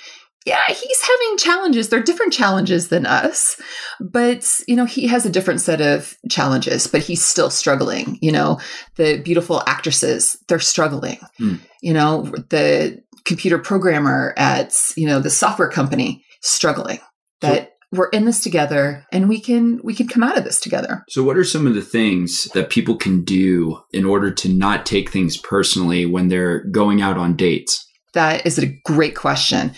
yeah, 0.44 0.66
he's 0.68 1.00
having 1.00 1.38
challenges. 1.38 1.88
They're 1.88 2.02
different 2.02 2.32
challenges 2.32 2.88
than 2.88 3.06
us, 3.06 3.60
but 3.98 4.60
you 4.68 4.76
know, 4.76 4.84
he 4.84 5.06
has 5.06 5.24
a 5.24 5.30
different 5.30 5.62
set 5.62 5.80
of 5.80 6.14
challenges, 6.30 6.86
but 6.86 7.02
he's 7.02 7.24
still 7.24 7.48
struggling. 7.48 8.18
You 8.20 8.32
know, 8.32 8.60
the 8.96 9.20
beautiful 9.22 9.62
actresses, 9.66 10.36
they're 10.48 10.58
struggling. 10.58 11.18
Mm. 11.40 11.60
You 11.80 11.94
know, 11.94 12.22
the 12.50 13.02
computer 13.24 13.58
programmer 13.58 14.34
at, 14.36 14.76
you 14.96 15.06
know, 15.06 15.18
the 15.18 15.30
software 15.30 15.70
company 15.70 16.22
struggling. 16.42 17.00
That 17.40 17.62
so, 17.62 17.98
we're 17.98 18.08
in 18.08 18.26
this 18.26 18.40
together 18.40 19.06
and 19.12 19.28
we 19.28 19.40
can 19.40 19.80
we 19.82 19.94
can 19.94 20.08
come 20.08 20.22
out 20.22 20.36
of 20.36 20.44
this 20.44 20.60
together. 20.60 21.04
So 21.08 21.22
what 21.22 21.38
are 21.38 21.44
some 21.44 21.66
of 21.66 21.74
the 21.74 21.82
things 21.82 22.44
that 22.52 22.68
people 22.68 22.96
can 22.96 23.24
do 23.24 23.80
in 23.92 24.04
order 24.04 24.30
to 24.30 24.48
not 24.48 24.84
take 24.84 25.10
things 25.10 25.38
personally 25.38 26.04
when 26.04 26.28
they're 26.28 26.64
going 26.64 27.00
out 27.00 27.16
on 27.16 27.34
dates? 27.34 27.86
That 28.12 28.46
is 28.46 28.58
a 28.58 28.66
great 28.84 29.16
question 29.16 29.72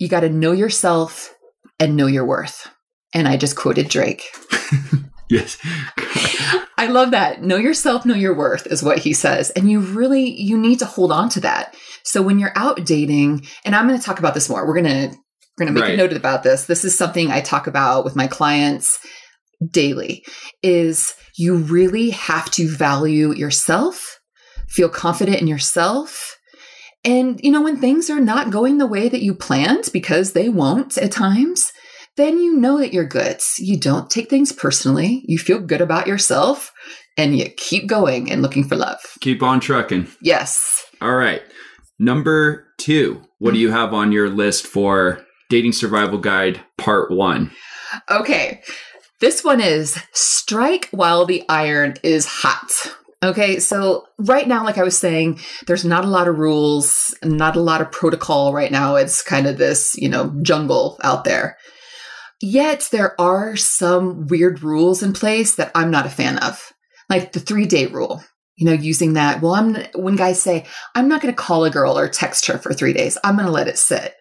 you 0.00 0.08
got 0.08 0.20
to 0.20 0.30
know 0.30 0.50
yourself 0.50 1.36
and 1.78 1.94
know 1.94 2.06
your 2.06 2.24
worth. 2.24 2.68
And 3.14 3.28
I 3.28 3.36
just 3.36 3.54
quoted 3.54 3.88
Drake. 3.88 4.24
yes. 5.30 5.58
I 6.76 6.86
love 6.86 7.10
that. 7.10 7.42
Know 7.42 7.56
yourself, 7.56 8.06
know 8.06 8.14
your 8.14 8.34
worth 8.34 8.66
is 8.66 8.82
what 8.82 8.98
he 8.98 9.12
says. 9.12 9.50
And 9.50 9.70
you 9.70 9.80
really 9.80 10.40
you 10.40 10.56
need 10.56 10.78
to 10.78 10.86
hold 10.86 11.12
on 11.12 11.28
to 11.30 11.40
that. 11.40 11.76
So 12.02 12.22
when 12.22 12.38
you're 12.38 12.56
out 12.56 12.84
dating, 12.86 13.46
and 13.64 13.76
I'm 13.76 13.86
going 13.86 13.98
to 13.98 14.04
talk 14.04 14.18
about 14.18 14.32
this 14.32 14.48
more. 14.48 14.66
We're 14.66 14.80
going 14.80 15.10
to 15.10 15.16
we're 15.58 15.66
going 15.66 15.74
to 15.74 15.80
make 15.80 15.88
right. 15.88 15.94
a 15.94 15.96
note 15.96 16.14
about 16.14 16.42
this. 16.42 16.64
This 16.64 16.84
is 16.84 16.96
something 16.96 17.30
I 17.30 17.42
talk 17.42 17.66
about 17.66 18.04
with 18.04 18.16
my 18.16 18.26
clients 18.26 18.98
daily 19.70 20.24
is 20.62 21.14
you 21.36 21.56
really 21.56 22.10
have 22.10 22.50
to 22.52 22.68
value 22.68 23.34
yourself, 23.34 24.18
feel 24.68 24.88
confident 24.88 25.38
in 25.42 25.46
yourself, 25.46 26.38
and, 27.04 27.40
you 27.42 27.50
know, 27.50 27.62
when 27.62 27.78
things 27.78 28.10
are 28.10 28.20
not 28.20 28.50
going 28.50 28.78
the 28.78 28.86
way 28.86 29.08
that 29.08 29.22
you 29.22 29.34
planned, 29.34 29.88
because 29.92 30.32
they 30.32 30.48
won't 30.48 30.98
at 30.98 31.12
times, 31.12 31.72
then 32.16 32.38
you 32.38 32.56
know 32.56 32.78
that 32.78 32.92
you're 32.92 33.06
good. 33.06 33.40
You 33.58 33.78
don't 33.78 34.10
take 34.10 34.28
things 34.28 34.52
personally. 34.52 35.24
You 35.26 35.38
feel 35.38 35.60
good 35.60 35.80
about 35.80 36.06
yourself 36.06 36.72
and 37.16 37.38
you 37.38 37.46
keep 37.56 37.86
going 37.86 38.30
and 38.30 38.42
looking 38.42 38.64
for 38.64 38.76
love. 38.76 38.98
Keep 39.20 39.42
on 39.42 39.60
trucking. 39.60 40.08
Yes. 40.20 40.84
All 41.00 41.14
right. 41.14 41.42
Number 41.98 42.66
two, 42.78 43.22
what 43.38 43.50
mm-hmm. 43.50 43.54
do 43.54 43.60
you 43.60 43.70
have 43.70 43.94
on 43.94 44.12
your 44.12 44.28
list 44.28 44.66
for 44.66 45.24
Dating 45.48 45.72
Survival 45.72 46.18
Guide 46.18 46.60
Part 46.76 47.10
One? 47.10 47.50
Okay. 48.10 48.62
This 49.20 49.44
one 49.44 49.60
is 49.60 49.98
strike 50.12 50.88
while 50.92 51.26
the 51.26 51.44
iron 51.48 51.94
is 52.02 52.26
hot. 52.26 52.70
Okay, 53.22 53.58
so 53.58 54.06
right 54.18 54.48
now, 54.48 54.64
like 54.64 54.78
I 54.78 54.82
was 54.82 54.98
saying, 54.98 55.40
there's 55.66 55.84
not 55.84 56.04
a 56.04 56.08
lot 56.08 56.26
of 56.26 56.38
rules, 56.38 57.14
not 57.22 57.54
a 57.54 57.60
lot 57.60 57.82
of 57.82 57.92
protocol 57.92 58.54
right 58.54 58.72
now. 58.72 58.96
It's 58.96 59.22
kind 59.22 59.46
of 59.46 59.58
this, 59.58 59.94
you 59.98 60.08
know, 60.08 60.34
jungle 60.42 60.98
out 61.02 61.24
there. 61.24 61.58
Yet 62.40 62.88
there 62.90 63.20
are 63.20 63.56
some 63.56 64.26
weird 64.28 64.62
rules 64.62 65.02
in 65.02 65.12
place 65.12 65.56
that 65.56 65.70
I'm 65.74 65.90
not 65.90 66.06
a 66.06 66.10
fan 66.10 66.38
of, 66.38 66.72
like 67.10 67.32
the 67.32 67.40
three 67.40 67.66
day 67.66 67.86
rule. 67.86 68.24
You 68.56 68.66
know, 68.66 68.72
using 68.72 69.14
that. 69.14 69.40
Well, 69.40 69.54
I'm 69.54 69.74
when 69.94 70.16
guys 70.16 70.42
say, 70.42 70.66
I'm 70.94 71.08
not 71.08 71.22
going 71.22 71.32
to 71.32 71.38
call 71.38 71.64
a 71.64 71.70
girl 71.70 71.98
or 71.98 72.10
text 72.10 72.46
her 72.46 72.58
for 72.58 72.74
three 72.74 72.92
days, 72.92 73.16
I'm 73.24 73.36
going 73.36 73.46
to 73.46 73.52
let 73.52 73.68
it 73.68 73.78
sit. 73.78 74.14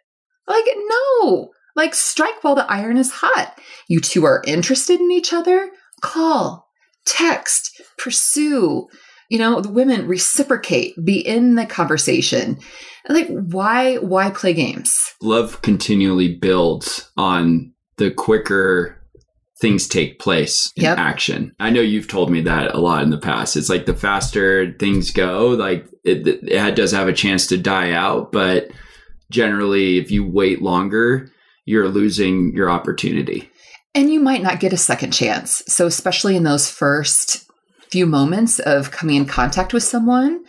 Like, 0.47 0.63
no, 0.87 1.51
like 1.75 1.93
strike 1.93 2.41
while 2.41 2.55
the 2.55 2.69
iron 2.71 2.95
is 2.95 3.11
hot. 3.11 3.59
You 3.89 3.99
two 3.99 4.23
are 4.23 4.41
interested 4.47 5.01
in 5.01 5.11
each 5.11 5.33
other, 5.33 5.69
call, 6.01 6.68
text, 7.09 7.81
pursue, 7.97 8.87
you 9.29 9.37
know, 9.37 9.61
the 9.61 9.71
women 9.71 10.07
reciprocate, 10.07 10.93
be 11.03 11.19
in 11.19 11.55
the 11.55 11.65
conversation. 11.65 12.57
Like 13.07 13.27
why 13.27 13.95
why 13.97 14.29
play 14.29 14.53
games? 14.53 14.97
Love 15.21 15.61
continually 15.61 16.35
builds 16.35 17.09
on 17.17 17.73
the 17.97 18.11
quicker 18.11 18.95
things 19.59 19.87
take 19.87 20.19
place 20.19 20.71
in 20.75 20.83
yep. 20.83 20.97
action. 20.97 21.53
I 21.59 21.69
know 21.69 21.81
you've 21.81 22.07
told 22.07 22.31
me 22.31 22.41
that 22.41 22.73
a 22.73 22.79
lot 22.79 23.03
in 23.03 23.09
the 23.09 23.17
past. 23.17 23.57
It's 23.57 23.69
like 23.69 23.85
the 23.85 23.93
faster 23.93 24.73
things 24.79 25.11
go, 25.11 25.49
like 25.49 25.85
it, 26.05 26.25
it 26.27 26.75
does 26.75 26.91
have 26.91 27.09
a 27.09 27.13
chance 27.13 27.47
to 27.47 27.57
die 27.57 27.91
out, 27.91 28.31
but 28.31 28.69
generally 29.31 29.97
if 29.97 30.11
you 30.11 30.25
wait 30.25 30.61
longer, 30.61 31.29
you're 31.65 31.89
losing 31.89 32.53
your 32.55 32.69
opportunity. 32.69 33.48
And 33.95 34.11
you 34.11 34.19
might 34.19 34.43
not 34.43 34.59
get 34.59 34.73
a 34.73 34.77
second 34.77 35.11
chance. 35.11 35.63
So, 35.67 35.87
especially 35.87 36.35
in 36.35 36.43
those 36.43 36.69
first 36.69 37.49
few 37.89 38.05
moments 38.05 38.59
of 38.59 38.91
coming 38.91 39.15
in 39.15 39.25
contact 39.25 39.73
with 39.73 39.83
someone, 39.83 40.43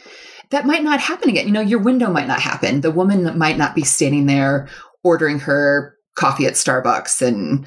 that 0.50 0.66
might 0.66 0.82
not 0.82 1.00
happen 1.00 1.30
again. 1.30 1.46
You 1.46 1.52
know, 1.52 1.60
your 1.60 1.78
window 1.78 2.10
might 2.10 2.26
not 2.26 2.40
happen. 2.40 2.80
The 2.80 2.90
woman 2.90 3.38
might 3.38 3.56
not 3.56 3.74
be 3.74 3.82
standing 3.82 4.26
there 4.26 4.68
ordering 5.02 5.38
her 5.40 5.96
coffee 6.16 6.46
at 6.46 6.54
Starbucks 6.54 7.26
and, 7.26 7.66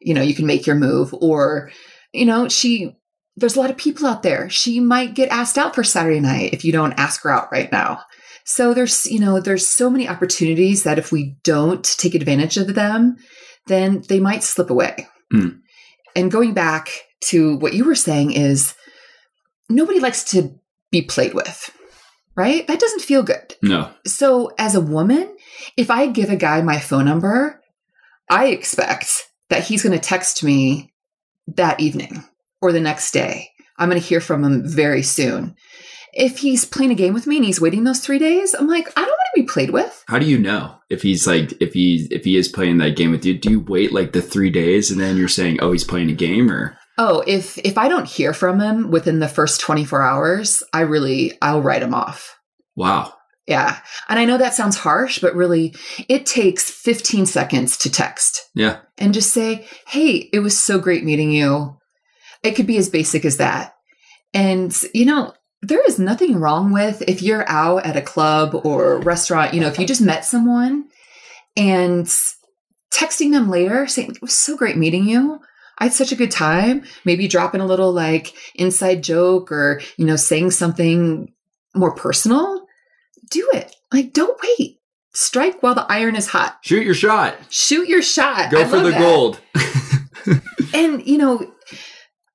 you 0.00 0.14
know, 0.14 0.22
you 0.22 0.34
can 0.34 0.46
make 0.46 0.66
your 0.66 0.76
move. 0.76 1.12
Or, 1.20 1.70
you 2.12 2.24
know, 2.24 2.48
she, 2.48 2.96
there's 3.36 3.56
a 3.56 3.60
lot 3.60 3.70
of 3.70 3.76
people 3.76 4.06
out 4.06 4.22
there. 4.22 4.48
She 4.48 4.80
might 4.80 5.14
get 5.14 5.28
asked 5.28 5.58
out 5.58 5.74
for 5.74 5.84
Saturday 5.84 6.20
night 6.20 6.54
if 6.54 6.64
you 6.64 6.72
don't 6.72 6.98
ask 6.98 7.22
her 7.22 7.30
out 7.30 7.52
right 7.52 7.70
now. 7.70 8.00
So 8.44 8.72
there's, 8.72 9.06
you 9.06 9.20
know, 9.20 9.38
there's 9.40 9.68
so 9.68 9.90
many 9.90 10.08
opportunities 10.08 10.84
that 10.84 10.98
if 10.98 11.12
we 11.12 11.36
don't 11.44 11.84
take 11.84 12.14
advantage 12.14 12.56
of 12.56 12.74
them, 12.74 13.16
then 13.70 14.02
they 14.08 14.20
might 14.20 14.42
slip 14.42 14.70
away. 14.70 15.06
Mm. 15.32 15.60
And 16.16 16.30
going 16.30 16.54
back 16.54 16.90
to 17.26 17.56
what 17.56 17.74
you 17.74 17.84
were 17.84 17.94
saying 17.94 18.32
is 18.32 18.74
nobody 19.68 20.00
likes 20.00 20.24
to 20.32 20.58
be 20.90 21.02
played 21.02 21.34
with, 21.34 21.70
right? 22.34 22.66
That 22.66 22.80
doesn't 22.80 23.02
feel 23.02 23.22
good. 23.22 23.54
No. 23.62 23.90
So 24.06 24.52
as 24.58 24.74
a 24.74 24.80
woman, 24.80 25.36
if 25.76 25.90
I 25.90 26.08
give 26.08 26.30
a 26.30 26.36
guy 26.36 26.60
my 26.62 26.80
phone 26.80 27.04
number, 27.04 27.62
I 28.28 28.48
expect 28.48 29.28
that 29.48 29.64
he's 29.64 29.82
going 29.82 29.98
to 29.98 29.98
text 29.98 30.42
me 30.42 30.92
that 31.46 31.80
evening 31.80 32.24
or 32.60 32.72
the 32.72 32.80
next 32.80 33.12
day. 33.12 33.50
I'm 33.78 33.88
going 33.88 34.00
to 34.00 34.06
hear 34.06 34.20
from 34.20 34.44
him 34.44 34.68
very 34.68 35.02
soon 35.02 35.56
if 36.12 36.38
he's 36.38 36.64
playing 36.64 36.90
a 36.90 36.96
game 36.96 37.14
with 37.14 37.26
me 37.26 37.36
and 37.36 37.44
he's 37.44 37.60
waiting 37.60 37.84
those 37.84 38.00
three 38.00 38.18
days, 38.18 38.54
I'm 38.54 38.66
like, 38.66 38.88
I 38.96 39.04
don't 39.04 39.19
be 39.34 39.42
played 39.42 39.70
with. 39.70 40.04
How 40.08 40.18
do 40.18 40.26
you 40.26 40.38
know 40.38 40.76
if 40.88 41.02
he's 41.02 41.26
like 41.26 41.52
if 41.60 41.72
he 41.72 42.08
if 42.10 42.24
he 42.24 42.36
is 42.36 42.48
playing 42.48 42.78
that 42.78 42.96
game 42.96 43.10
with 43.10 43.24
you? 43.24 43.38
Do 43.38 43.50
you 43.50 43.60
wait 43.60 43.92
like 43.92 44.12
the 44.12 44.22
three 44.22 44.50
days 44.50 44.90
and 44.90 45.00
then 45.00 45.16
you're 45.16 45.28
saying, 45.28 45.58
oh, 45.60 45.72
he's 45.72 45.84
playing 45.84 46.10
a 46.10 46.14
game 46.14 46.50
or? 46.50 46.76
Oh, 46.98 47.22
if 47.26 47.58
if 47.58 47.78
I 47.78 47.88
don't 47.88 48.08
hear 48.08 48.32
from 48.32 48.60
him 48.60 48.90
within 48.90 49.20
the 49.20 49.28
first 49.28 49.60
24 49.60 50.02
hours, 50.02 50.62
I 50.72 50.80
really 50.80 51.38
I'll 51.40 51.62
write 51.62 51.82
him 51.82 51.94
off. 51.94 52.36
Wow. 52.76 53.14
Yeah. 53.46 53.78
And 54.08 54.18
I 54.18 54.26
know 54.26 54.38
that 54.38 54.54
sounds 54.54 54.76
harsh, 54.76 55.18
but 55.18 55.34
really 55.34 55.74
it 56.08 56.26
takes 56.26 56.70
15 56.70 57.26
seconds 57.26 57.76
to 57.78 57.90
text. 57.90 58.48
Yeah. 58.54 58.80
And 58.98 59.14
just 59.14 59.32
say, 59.32 59.66
"Hey, 59.88 60.28
it 60.32 60.40
was 60.40 60.56
so 60.56 60.78
great 60.78 61.04
meeting 61.04 61.32
you." 61.32 61.76
It 62.42 62.52
could 62.52 62.66
be 62.66 62.76
as 62.76 62.88
basic 62.88 63.24
as 63.24 63.38
that. 63.38 63.74
And 64.32 64.76
you 64.94 65.04
know, 65.04 65.32
there 65.62 65.84
is 65.86 65.98
nothing 65.98 66.36
wrong 66.36 66.72
with 66.72 67.02
if 67.02 67.22
you're 67.22 67.48
out 67.48 67.84
at 67.84 67.96
a 67.96 68.02
club 68.02 68.54
or 68.64 68.98
restaurant, 69.00 69.54
you 69.54 69.60
know, 69.60 69.68
if 69.68 69.78
you 69.78 69.86
just 69.86 70.00
met 70.00 70.24
someone 70.24 70.86
and 71.56 72.06
texting 72.92 73.32
them 73.32 73.50
later 73.50 73.86
saying, 73.86 74.12
it 74.12 74.22
was 74.22 74.32
so 74.32 74.56
great 74.56 74.76
meeting 74.76 75.04
you. 75.04 75.40
I 75.78 75.84
had 75.84 75.92
such 75.92 76.12
a 76.12 76.16
good 76.16 76.30
time. 76.30 76.84
Maybe 77.04 77.28
dropping 77.28 77.60
a 77.60 77.66
little 77.66 77.92
like 77.92 78.34
inside 78.54 79.02
joke 79.02 79.50
or, 79.50 79.80
you 79.96 80.04
know, 80.04 80.16
saying 80.16 80.50
something 80.50 81.32
more 81.74 81.94
personal. 81.94 82.66
Do 83.30 83.48
it. 83.54 83.74
Like, 83.92 84.12
don't 84.12 84.38
wait. 84.42 84.78
Strike 85.12 85.62
while 85.62 85.74
the 85.74 85.90
iron 85.90 86.16
is 86.16 86.28
hot. 86.28 86.58
Shoot 86.62 86.84
your 86.84 86.94
shot. 86.94 87.36
Shoot 87.48 87.88
your 87.88 88.02
shot. 88.02 88.50
Go 88.50 88.62
I 88.62 88.64
for 88.64 88.80
the 88.80 88.90
that. 88.90 88.98
gold. 88.98 89.40
and, 90.74 91.04
you 91.06 91.18
know, 91.18 91.52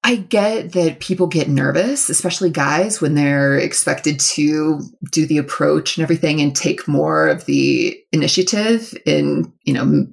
I 0.08 0.18
get 0.18 0.74
that 0.74 1.00
people 1.00 1.26
get 1.26 1.50
nervous, 1.50 2.12
especially 2.12 2.52
guys, 2.52 3.02
when 3.02 3.16
they're 3.16 3.58
expected 3.58 4.20
to 4.20 4.80
do 5.12 5.26
the 5.26 5.40
approach 5.40 5.98
and 5.98 6.04
everything 6.04 6.42
and 6.42 6.56
take 6.56 6.88
more 6.88 7.28
of 7.28 7.46
the 7.46 7.98
initiative 8.12 8.94
in, 9.08 9.52
you 9.64 9.74
know, 9.74 10.06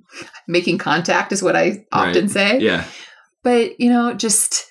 making 0.48 0.78
contact 0.78 1.30
is 1.30 1.42
what 1.42 1.56
I 1.56 1.84
often 1.92 2.22
Right. 2.22 2.30
say. 2.30 2.58
Yeah. 2.60 2.84
But, 3.42 3.78
you 3.78 3.90
know, 3.90 4.14
just 4.14 4.64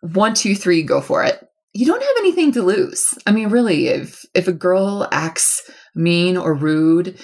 one, 0.00 0.32
two, 0.32 0.54
three, 0.54 0.82
go 0.82 1.02
for 1.02 1.22
it. 1.22 1.38
You 1.74 1.84
don't 1.84 2.00
have 2.02 2.16
anything 2.20 2.52
to 2.52 2.62
lose. 2.62 3.12
I 3.26 3.32
mean, 3.32 3.48
really, 3.50 3.88
if 3.88 4.24
if 4.32 4.48
a 4.48 4.52
girl 4.52 5.06
acts 5.12 5.60
mean 5.94 6.36
or 6.38 6.54
rude, 6.54 7.18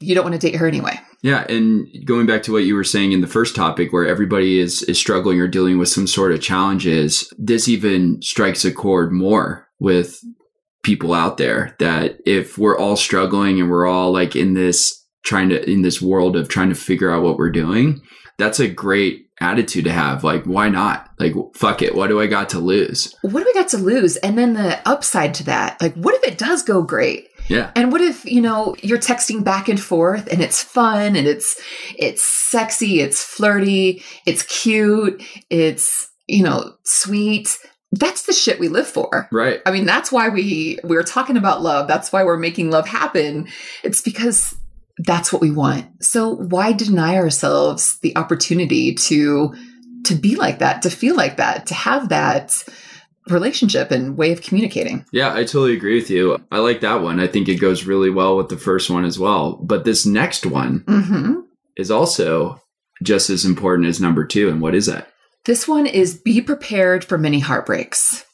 you 0.00 0.14
don't 0.14 0.24
want 0.24 0.40
to 0.40 0.46
date 0.46 0.56
her 0.56 0.66
anyway. 0.66 0.98
Yeah, 1.22 1.46
and 1.48 1.86
going 2.04 2.26
back 2.26 2.42
to 2.44 2.52
what 2.52 2.64
you 2.64 2.74
were 2.74 2.84
saying 2.84 3.12
in 3.12 3.20
the 3.20 3.26
first 3.26 3.56
topic, 3.56 3.92
where 3.92 4.06
everybody 4.06 4.58
is 4.58 4.82
is 4.82 4.98
struggling 4.98 5.40
or 5.40 5.48
dealing 5.48 5.78
with 5.78 5.88
some 5.88 6.06
sort 6.06 6.32
of 6.32 6.40
challenges, 6.40 7.32
this 7.38 7.68
even 7.68 8.20
strikes 8.20 8.64
a 8.64 8.72
chord 8.72 9.12
more 9.12 9.68
with 9.80 10.18
people 10.82 11.14
out 11.14 11.38
there. 11.38 11.76
That 11.78 12.18
if 12.26 12.58
we're 12.58 12.78
all 12.78 12.96
struggling 12.96 13.60
and 13.60 13.70
we're 13.70 13.86
all 13.86 14.12
like 14.12 14.36
in 14.36 14.54
this 14.54 15.02
trying 15.24 15.48
to 15.48 15.70
in 15.70 15.82
this 15.82 16.02
world 16.02 16.36
of 16.36 16.48
trying 16.48 16.68
to 16.68 16.74
figure 16.74 17.10
out 17.10 17.22
what 17.22 17.38
we're 17.38 17.50
doing, 17.50 18.02
that's 18.38 18.60
a 18.60 18.68
great 18.68 19.24
attitude 19.40 19.84
to 19.84 19.92
have. 19.92 20.24
Like, 20.24 20.44
why 20.44 20.68
not? 20.68 21.08
Like, 21.18 21.34
fuck 21.54 21.82
it. 21.82 21.94
What 21.94 22.08
do 22.08 22.20
I 22.20 22.26
got 22.26 22.50
to 22.50 22.58
lose? 22.58 23.14
What 23.22 23.40
do 23.40 23.44
we 23.44 23.54
got 23.54 23.68
to 23.68 23.78
lose? 23.78 24.16
And 24.16 24.38
then 24.38 24.54
the 24.54 24.86
upside 24.88 25.34
to 25.34 25.44
that, 25.44 25.80
like, 25.80 25.94
what 25.94 26.14
if 26.14 26.24
it 26.24 26.38
does 26.38 26.62
go 26.62 26.82
great? 26.82 27.28
Yeah, 27.48 27.70
And 27.76 27.92
what 27.92 28.00
if, 28.00 28.24
you 28.24 28.40
know, 28.40 28.74
you're 28.82 28.98
texting 28.98 29.44
back 29.44 29.68
and 29.68 29.80
forth 29.80 30.28
and 30.32 30.40
it's 30.40 30.62
fun 30.62 31.14
and 31.16 31.26
it's 31.26 31.60
it's 31.98 32.22
sexy, 32.22 33.00
it's 33.00 33.22
flirty, 33.22 34.02
it's 34.26 34.42
cute, 34.44 35.22
it's, 35.50 36.10
you 36.26 36.42
know, 36.42 36.74
sweet. 36.84 37.58
That's 37.92 38.22
the 38.22 38.32
shit 38.32 38.58
we 38.58 38.68
live 38.68 38.88
for. 38.88 39.28
right. 39.30 39.60
I 39.66 39.70
mean, 39.70 39.84
that's 39.84 40.10
why 40.10 40.28
we 40.28 40.78
we're 40.82 41.02
talking 41.02 41.36
about 41.36 41.62
love. 41.62 41.86
That's 41.86 42.12
why 42.12 42.24
we're 42.24 42.38
making 42.38 42.70
love 42.70 42.88
happen. 42.88 43.48
It's 43.82 44.00
because 44.00 44.56
that's 44.98 45.32
what 45.32 45.42
we 45.42 45.50
want. 45.50 46.02
So 46.02 46.34
why 46.36 46.72
deny 46.72 47.16
ourselves 47.16 47.98
the 48.00 48.16
opportunity 48.16 48.94
to 48.94 49.54
to 50.06 50.14
be 50.14 50.36
like 50.36 50.58
that, 50.58 50.82
to 50.82 50.90
feel 50.90 51.16
like 51.16 51.36
that, 51.38 51.66
to 51.66 51.74
have 51.74 52.08
that 52.10 52.64
relationship 53.28 53.90
and 53.90 54.16
way 54.16 54.32
of 54.32 54.42
communicating? 54.42 55.04
Yeah, 55.12 55.32
I 55.32 55.44
totally 55.44 55.74
agree 55.76 55.94
with 55.96 56.10
you. 56.10 56.38
I 56.52 56.58
like 56.58 56.80
that 56.80 57.02
one. 57.02 57.20
I 57.20 57.26
think 57.26 57.48
it 57.48 57.56
goes 57.56 57.84
really 57.84 58.10
well 58.10 58.36
with 58.36 58.48
the 58.48 58.56
first 58.56 58.90
one 58.90 59.04
as 59.04 59.18
well. 59.18 59.58
But 59.62 59.84
this 59.84 60.04
next 60.04 60.44
one 60.46 60.84
Mhm. 60.86 61.42
is 61.76 61.90
also 61.90 62.60
just 63.02 63.30
as 63.30 63.44
important 63.44 63.88
as 63.88 64.00
number 64.00 64.24
two. 64.24 64.48
And 64.48 64.60
what 64.60 64.74
is 64.74 64.86
that? 64.86 65.08
This 65.44 65.66
one 65.68 65.86
is 65.86 66.14
be 66.14 66.40
prepared 66.40 67.04
for 67.04 67.18
many 67.18 67.38
heartbreaks. 67.40 68.24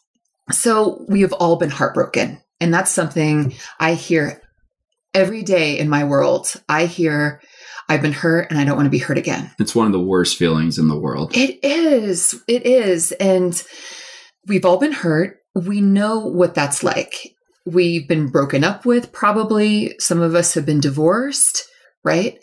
So 0.52 1.04
we 1.08 1.20
have 1.22 1.32
all 1.34 1.56
been 1.56 1.70
heartbroken. 1.70 2.40
And 2.60 2.74
that's 2.74 2.90
something 2.90 3.54
I 3.78 3.94
hear 3.94 4.40
every 5.14 5.42
day 5.42 5.78
in 5.78 5.88
my 5.88 6.04
world. 6.04 6.52
I 6.68 6.86
hear, 6.86 7.40
I've 7.88 8.02
been 8.02 8.12
hurt 8.12 8.50
and 8.50 8.60
I 8.60 8.64
don't 8.64 8.76
want 8.76 8.86
to 8.86 8.90
be 8.90 8.98
hurt 8.98 9.18
again. 9.18 9.50
It's 9.58 9.74
one 9.74 9.86
of 9.86 9.92
the 9.92 10.00
worst 10.00 10.36
feelings 10.36 10.78
in 10.78 10.88
the 10.88 10.98
world. 10.98 11.36
It 11.36 11.58
is. 11.64 12.40
It 12.46 12.64
is. 12.66 13.12
And 13.12 13.60
we've 14.46 14.64
all 14.64 14.78
been 14.78 14.92
hurt. 14.92 15.38
We 15.54 15.80
know 15.80 16.20
what 16.20 16.54
that's 16.54 16.82
like. 16.82 17.34
We've 17.66 18.08
been 18.08 18.28
broken 18.28 18.64
up 18.64 18.86
with, 18.86 19.12
probably. 19.12 19.94
Some 19.98 20.20
of 20.20 20.34
us 20.34 20.54
have 20.54 20.66
been 20.66 20.80
divorced, 20.80 21.64
right? 22.04 22.38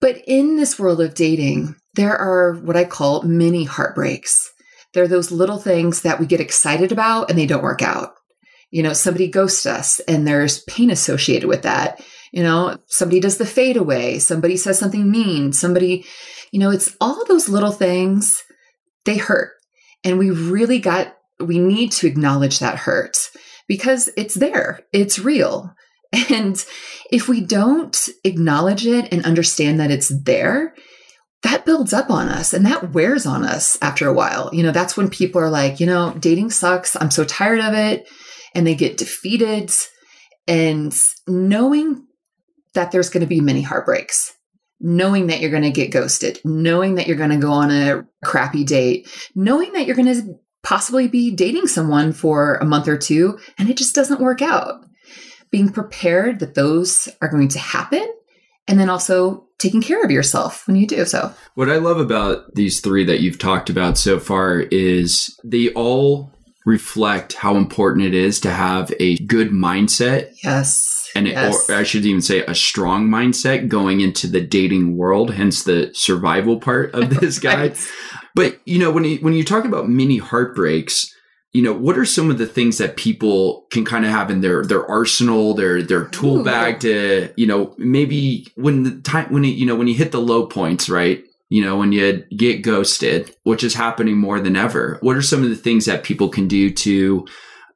But 0.00 0.22
in 0.26 0.56
this 0.56 0.78
world 0.78 1.00
of 1.00 1.14
dating, 1.14 1.74
there 1.94 2.16
are 2.16 2.54
what 2.54 2.76
I 2.76 2.84
call 2.84 3.22
mini 3.22 3.64
heartbreaks. 3.64 4.50
There 4.94 5.02
are 5.02 5.08
those 5.08 5.32
little 5.32 5.58
things 5.58 6.02
that 6.02 6.20
we 6.20 6.26
get 6.26 6.40
excited 6.40 6.92
about 6.92 7.30
and 7.30 7.38
they 7.38 7.46
don't 7.46 7.62
work 7.62 7.82
out. 7.82 8.14
You 8.70 8.82
know, 8.82 8.92
somebody 8.92 9.28
ghosts 9.28 9.66
us 9.66 10.00
and 10.00 10.26
there's 10.26 10.62
pain 10.64 10.90
associated 10.90 11.48
with 11.48 11.62
that. 11.62 12.00
You 12.32 12.42
know, 12.42 12.78
somebody 12.86 13.20
does 13.20 13.38
the 13.38 13.46
fade 13.46 13.76
away, 13.76 14.18
somebody 14.18 14.56
says 14.56 14.78
something 14.78 15.10
mean, 15.10 15.52
somebody, 15.52 16.04
you 16.52 16.60
know, 16.60 16.70
it's 16.70 16.94
all 17.00 17.24
those 17.24 17.48
little 17.48 17.72
things, 17.72 18.42
they 19.04 19.16
hurt. 19.16 19.52
And 20.04 20.18
we 20.18 20.30
really 20.30 20.78
got, 20.78 21.16
we 21.40 21.58
need 21.58 21.92
to 21.92 22.06
acknowledge 22.06 22.58
that 22.58 22.76
hurt 22.76 23.16
because 23.66 24.08
it's 24.16 24.34
there, 24.34 24.80
it's 24.92 25.18
real. 25.18 25.74
And 26.30 26.64
if 27.12 27.28
we 27.28 27.42
don't 27.42 28.08
acknowledge 28.24 28.86
it 28.86 29.12
and 29.12 29.26
understand 29.26 29.78
that 29.78 29.90
it's 29.90 30.10
there, 30.24 30.74
that 31.42 31.64
builds 31.64 31.92
up 31.92 32.10
on 32.10 32.28
us 32.28 32.52
and 32.52 32.66
that 32.66 32.92
wears 32.92 33.26
on 33.26 33.44
us 33.44 33.76
after 33.82 34.08
a 34.08 34.12
while. 34.12 34.50
You 34.52 34.62
know, 34.62 34.72
that's 34.72 34.96
when 34.96 35.10
people 35.10 35.40
are 35.40 35.50
like, 35.50 35.80
you 35.80 35.86
know, 35.86 36.14
dating 36.18 36.50
sucks. 36.50 36.96
I'm 36.96 37.10
so 37.10 37.24
tired 37.24 37.60
of 37.60 37.74
it. 37.74 38.08
And 38.54 38.66
they 38.66 38.74
get 38.74 38.96
defeated. 38.96 39.70
And 40.46 40.98
knowing 41.26 42.06
that 42.74 42.90
there's 42.90 43.10
going 43.10 43.20
to 43.20 43.26
be 43.26 43.40
many 43.40 43.62
heartbreaks, 43.62 44.34
knowing 44.80 45.26
that 45.26 45.40
you're 45.40 45.50
going 45.50 45.62
to 45.62 45.70
get 45.70 45.90
ghosted, 45.90 46.40
knowing 46.44 46.94
that 46.94 47.06
you're 47.06 47.16
going 47.16 47.30
to 47.30 47.36
go 47.36 47.50
on 47.50 47.70
a 47.70 48.06
crappy 48.24 48.64
date, 48.64 49.08
knowing 49.34 49.72
that 49.72 49.86
you're 49.86 49.96
going 49.96 50.14
to 50.14 50.38
possibly 50.62 51.08
be 51.08 51.30
dating 51.30 51.66
someone 51.66 52.12
for 52.12 52.56
a 52.56 52.64
month 52.64 52.88
or 52.88 52.98
two 52.98 53.38
and 53.58 53.70
it 53.70 53.76
just 53.76 53.94
doesn't 53.94 54.20
work 54.20 54.42
out. 54.42 54.84
Being 55.50 55.70
prepared 55.70 56.40
that 56.40 56.54
those 56.54 57.08
are 57.22 57.28
going 57.28 57.48
to 57.48 57.58
happen 57.58 58.06
and 58.66 58.78
then 58.78 58.90
also 58.90 59.46
taking 59.58 59.80
care 59.80 60.02
of 60.02 60.10
yourself 60.10 60.66
when 60.66 60.76
you 60.76 60.86
do 60.86 61.04
so. 61.04 61.32
What 61.54 61.70
I 61.70 61.76
love 61.76 61.98
about 61.98 62.54
these 62.54 62.80
three 62.80 63.04
that 63.06 63.20
you've 63.20 63.38
talked 63.38 63.70
about 63.70 63.96
so 63.96 64.20
far 64.20 64.60
is 64.60 65.38
they 65.42 65.70
all 65.70 66.32
reflect 66.66 67.32
how 67.32 67.56
important 67.56 68.04
it 68.04 68.14
is 68.14 68.40
to 68.40 68.50
have 68.50 68.92
a 69.00 69.16
good 69.18 69.50
mindset 69.50 70.32
Yes. 70.44 70.97
And 71.18 71.26
it, 71.26 71.32
yes. 71.32 71.68
or 71.68 71.74
I 71.74 71.82
should 71.82 72.06
even 72.06 72.22
say 72.22 72.44
a 72.44 72.54
strong 72.54 73.08
mindset 73.08 73.66
going 73.66 74.00
into 74.00 74.28
the 74.28 74.40
dating 74.40 74.96
world, 74.96 75.34
hence 75.34 75.64
the 75.64 75.90
survival 75.92 76.60
part 76.60 76.94
of 76.94 77.10
this 77.20 77.40
guide. 77.40 77.72
Right. 77.72 77.88
But 78.36 78.60
you 78.64 78.78
know, 78.78 78.92
when 78.92 79.04
you 79.04 79.16
when 79.18 79.34
you 79.34 79.42
talk 79.42 79.64
about 79.64 79.88
mini 79.88 80.18
heartbreaks, 80.18 81.12
you 81.52 81.60
know, 81.60 81.72
what 81.72 81.98
are 81.98 82.04
some 82.04 82.30
of 82.30 82.38
the 82.38 82.46
things 82.46 82.78
that 82.78 82.96
people 82.96 83.66
can 83.72 83.84
kind 83.84 84.04
of 84.04 84.12
have 84.12 84.30
in 84.30 84.42
their 84.42 84.64
their 84.64 84.88
arsenal, 84.88 85.54
their 85.54 85.82
their 85.82 86.04
tool 86.04 86.38
Ooh. 86.38 86.44
bag 86.44 86.78
to, 86.80 87.32
you 87.36 87.48
know, 87.48 87.74
maybe 87.78 88.46
when 88.54 88.84
the 88.84 89.00
time 89.00 89.32
when 89.32 89.42
you, 89.42 89.52
you 89.52 89.66
know 89.66 89.74
when 89.74 89.88
you 89.88 89.94
hit 89.94 90.12
the 90.12 90.20
low 90.20 90.46
points, 90.46 90.88
right? 90.88 91.24
You 91.48 91.64
know, 91.64 91.76
when 91.78 91.90
you 91.90 92.24
get 92.36 92.62
ghosted, 92.62 93.34
which 93.42 93.64
is 93.64 93.74
happening 93.74 94.18
more 94.18 94.38
than 94.38 94.54
ever. 94.54 94.98
What 95.00 95.16
are 95.16 95.22
some 95.22 95.42
of 95.42 95.48
the 95.48 95.56
things 95.56 95.86
that 95.86 96.04
people 96.04 96.28
can 96.28 96.46
do 96.46 96.70
to 96.70 97.26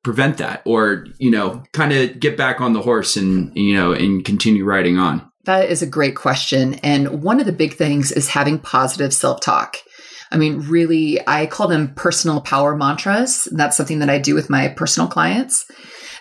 prevent 0.03 0.38
that 0.38 0.62
or, 0.65 1.07
you 1.19 1.31
know, 1.31 1.62
kind 1.73 1.93
of 1.93 2.19
get 2.19 2.37
back 2.37 2.61
on 2.61 2.73
the 2.73 2.83
horse 2.83 3.17
and, 3.17 3.57
you 3.57 3.75
know, 3.75 3.93
and 3.93 4.25
continue 4.25 4.65
riding 4.65 4.99
on? 4.99 5.31
That 5.45 5.71
is 5.71 5.83
a 5.83 5.87
great 5.87 6.17
question. 6.17 6.75
And 6.75 7.23
one 7.23 7.41
of 7.41 7.47
the 7.47 7.53
big 7.53 7.75
things 7.75 8.12
is 8.12 8.29
having 8.29 8.59
positive 8.59 9.12
self 9.12 9.41
talk. 9.41 9.77
I 10.31 10.37
mean, 10.37 10.61
really, 10.61 11.21
I 11.27 11.47
call 11.47 11.69
them 11.69 11.95
personal 11.95 12.41
power 12.41 12.75
mantras. 12.75 13.47
That's 13.53 13.77
something 13.77 13.99
that 13.99 14.09
I 14.09 14.19
do 14.19 14.35
with 14.35 14.49
my 14.49 14.69
personal 14.69 15.09
clients. 15.09 15.67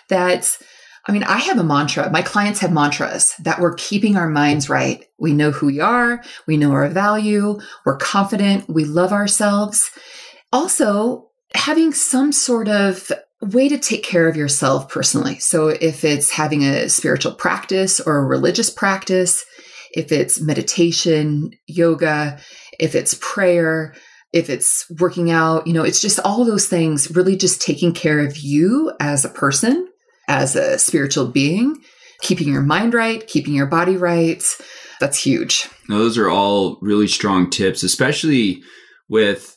That, 0.08 0.54
I 1.06 1.12
mean, 1.12 1.22
I 1.22 1.38
have 1.38 1.58
a 1.58 1.64
mantra. 1.64 2.10
My 2.10 2.20
clients 2.20 2.60
have 2.60 2.72
mantras 2.72 3.32
that 3.40 3.60
we're 3.60 3.74
keeping 3.74 4.16
our 4.16 4.28
minds 4.28 4.68
right. 4.68 5.04
We 5.18 5.32
know 5.32 5.50
who 5.50 5.66
we 5.66 5.80
are, 5.80 6.22
we 6.46 6.58
know 6.58 6.72
our 6.72 6.88
value, 6.88 7.58
we're 7.86 7.96
confident, 7.96 8.68
we 8.68 8.84
love 8.84 9.12
ourselves. 9.12 9.90
Also, 10.52 11.30
having 11.54 11.92
some 11.92 12.32
sort 12.32 12.68
of 12.68 13.10
way 13.42 13.68
to 13.68 13.78
take 13.78 14.04
care 14.04 14.28
of 14.28 14.36
yourself 14.36 14.88
personally. 14.88 15.38
So 15.38 15.68
if 15.68 16.04
it's 16.04 16.30
having 16.30 16.62
a 16.62 16.88
spiritual 16.88 17.34
practice 17.34 18.00
or 18.00 18.18
a 18.18 18.24
religious 18.24 18.70
practice, 18.70 19.44
if 19.94 20.12
it's 20.12 20.40
meditation, 20.40 21.50
yoga, 21.66 22.38
if 22.78 22.94
it's 22.94 23.18
prayer, 23.20 23.94
if 24.32 24.48
it's 24.48 24.90
working 24.98 25.30
out, 25.30 25.66
you 25.66 25.72
know, 25.72 25.82
it's 25.82 26.00
just 26.00 26.20
all 26.20 26.44
those 26.44 26.66
things 26.66 27.14
really 27.14 27.36
just 27.36 27.60
taking 27.60 27.92
care 27.92 28.20
of 28.20 28.38
you 28.38 28.92
as 29.00 29.24
a 29.24 29.28
person, 29.28 29.88
as 30.28 30.56
a 30.56 30.78
spiritual 30.78 31.26
being, 31.26 31.76
keeping 32.22 32.48
your 32.48 32.62
mind 32.62 32.94
right, 32.94 33.26
keeping 33.26 33.54
your 33.54 33.66
body 33.66 33.96
right. 33.96 34.42
That's 35.00 35.18
huge. 35.18 35.68
Now, 35.88 35.98
those 35.98 36.16
are 36.16 36.30
all 36.30 36.78
really 36.80 37.08
strong 37.08 37.50
tips, 37.50 37.82
especially 37.82 38.62
with 39.08 39.51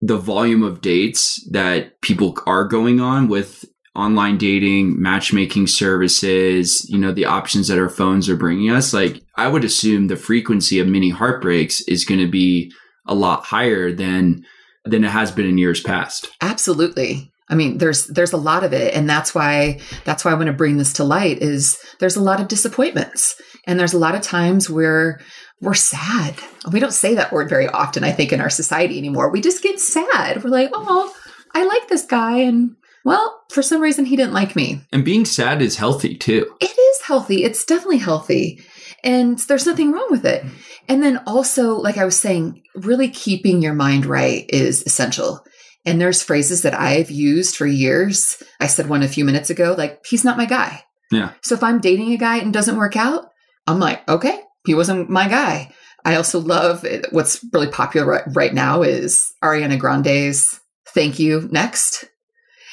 the 0.00 0.16
volume 0.16 0.62
of 0.62 0.80
dates 0.80 1.46
that 1.50 2.00
people 2.00 2.36
are 2.46 2.64
going 2.64 3.00
on 3.00 3.28
with 3.28 3.64
online 3.94 4.38
dating, 4.38 5.00
matchmaking 5.00 5.66
services, 5.66 6.88
you 6.88 6.96
know, 6.96 7.10
the 7.10 7.24
options 7.24 7.66
that 7.66 7.78
our 7.78 7.88
phones 7.88 8.28
are 8.28 8.36
bringing 8.36 8.70
us. 8.70 8.94
Like, 8.94 9.22
I 9.36 9.48
would 9.48 9.64
assume 9.64 10.06
the 10.06 10.16
frequency 10.16 10.78
of 10.78 10.86
mini 10.86 11.10
heartbreaks 11.10 11.80
is 11.82 12.04
going 12.04 12.20
to 12.20 12.30
be 12.30 12.72
a 13.06 13.14
lot 13.14 13.44
higher 13.44 13.92
than 13.92 14.44
than 14.84 15.04
it 15.04 15.10
has 15.10 15.30
been 15.30 15.46
in 15.46 15.58
years 15.58 15.80
past. 15.80 16.30
Absolutely. 16.40 17.30
I 17.50 17.54
mean, 17.54 17.78
there's 17.78 18.06
there's 18.06 18.32
a 18.32 18.38
lot 18.38 18.62
of 18.62 18.72
it, 18.72 18.94
and 18.94 19.08
that's 19.08 19.34
why 19.34 19.80
that's 20.04 20.24
why 20.24 20.30
I 20.30 20.34
want 20.34 20.46
to 20.46 20.52
bring 20.52 20.76
this 20.76 20.92
to 20.94 21.04
light. 21.04 21.38
Is 21.42 21.78
there's 21.98 22.16
a 22.16 22.22
lot 22.22 22.40
of 22.40 22.48
disappointments, 22.48 23.40
and 23.66 23.80
there's 23.80 23.94
a 23.94 23.98
lot 23.98 24.14
of 24.14 24.22
times 24.22 24.70
where 24.70 25.20
we're 25.60 25.74
sad. 25.74 26.34
We 26.70 26.80
don't 26.80 26.92
say 26.92 27.14
that 27.14 27.32
word 27.32 27.48
very 27.48 27.66
often, 27.68 28.04
I 28.04 28.12
think, 28.12 28.32
in 28.32 28.40
our 28.40 28.50
society 28.50 28.98
anymore. 28.98 29.30
We 29.30 29.40
just 29.40 29.62
get 29.62 29.80
sad. 29.80 30.42
We're 30.42 30.50
like, 30.50 30.70
oh, 30.72 31.14
I 31.54 31.64
like 31.64 31.88
this 31.88 32.04
guy. 32.04 32.38
And 32.38 32.76
well, 33.04 33.42
for 33.50 33.62
some 33.62 33.80
reason, 33.80 34.04
he 34.04 34.16
didn't 34.16 34.34
like 34.34 34.54
me. 34.54 34.82
And 34.92 35.04
being 35.04 35.24
sad 35.24 35.62
is 35.62 35.76
healthy 35.76 36.16
too. 36.16 36.54
It 36.60 36.78
is 36.78 37.02
healthy. 37.02 37.42
It's 37.42 37.64
definitely 37.64 37.98
healthy. 37.98 38.60
And 39.02 39.38
there's 39.38 39.66
nothing 39.66 39.92
wrong 39.92 40.08
with 40.10 40.24
it. 40.24 40.44
And 40.88 41.02
then 41.02 41.20
also, 41.26 41.74
like 41.74 41.98
I 41.98 42.04
was 42.04 42.18
saying, 42.18 42.62
really 42.74 43.08
keeping 43.08 43.62
your 43.62 43.74
mind 43.74 44.06
right 44.06 44.44
is 44.48 44.82
essential. 44.84 45.44
And 45.84 46.00
there's 46.00 46.22
phrases 46.22 46.62
that 46.62 46.74
I've 46.74 47.10
used 47.10 47.56
for 47.56 47.66
years. 47.66 48.42
I 48.60 48.66
said 48.66 48.88
one 48.88 49.02
a 49.02 49.08
few 49.08 49.24
minutes 49.24 49.48
ago, 49.48 49.74
like, 49.76 50.04
he's 50.04 50.24
not 50.24 50.36
my 50.36 50.44
guy. 50.44 50.84
Yeah. 51.10 51.32
So 51.42 51.54
if 51.54 51.62
I'm 51.62 51.80
dating 51.80 52.12
a 52.12 52.18
guy 52.18 52.38
and 52.38 52.52
doesn't 52.52 52.76
work 52.76 52.96
out, 52.96 53.26
I'm 53.66 53.80
like, 53.80 54.06
okay, 54.08 54.38
he 54.68 54.74
wasn't 54.74 55.08
my 55.08 55.26
guy. 55.28 55.72
I 56.04 56.16
also 56.16 56.38
love 56.38 56.86
what's 57.10 57.42
really 57.54 57.68
popular 57.68 58.06
right, 58.06 58.22
right 58.34 58.52
now 58.52 58.82
is 58.82 59.32
Ariana 59.42 59.78
Grande's 59.78 60.60
Thank 60.88 61.18
You 61.18 61.48
Next. 61.50 62.04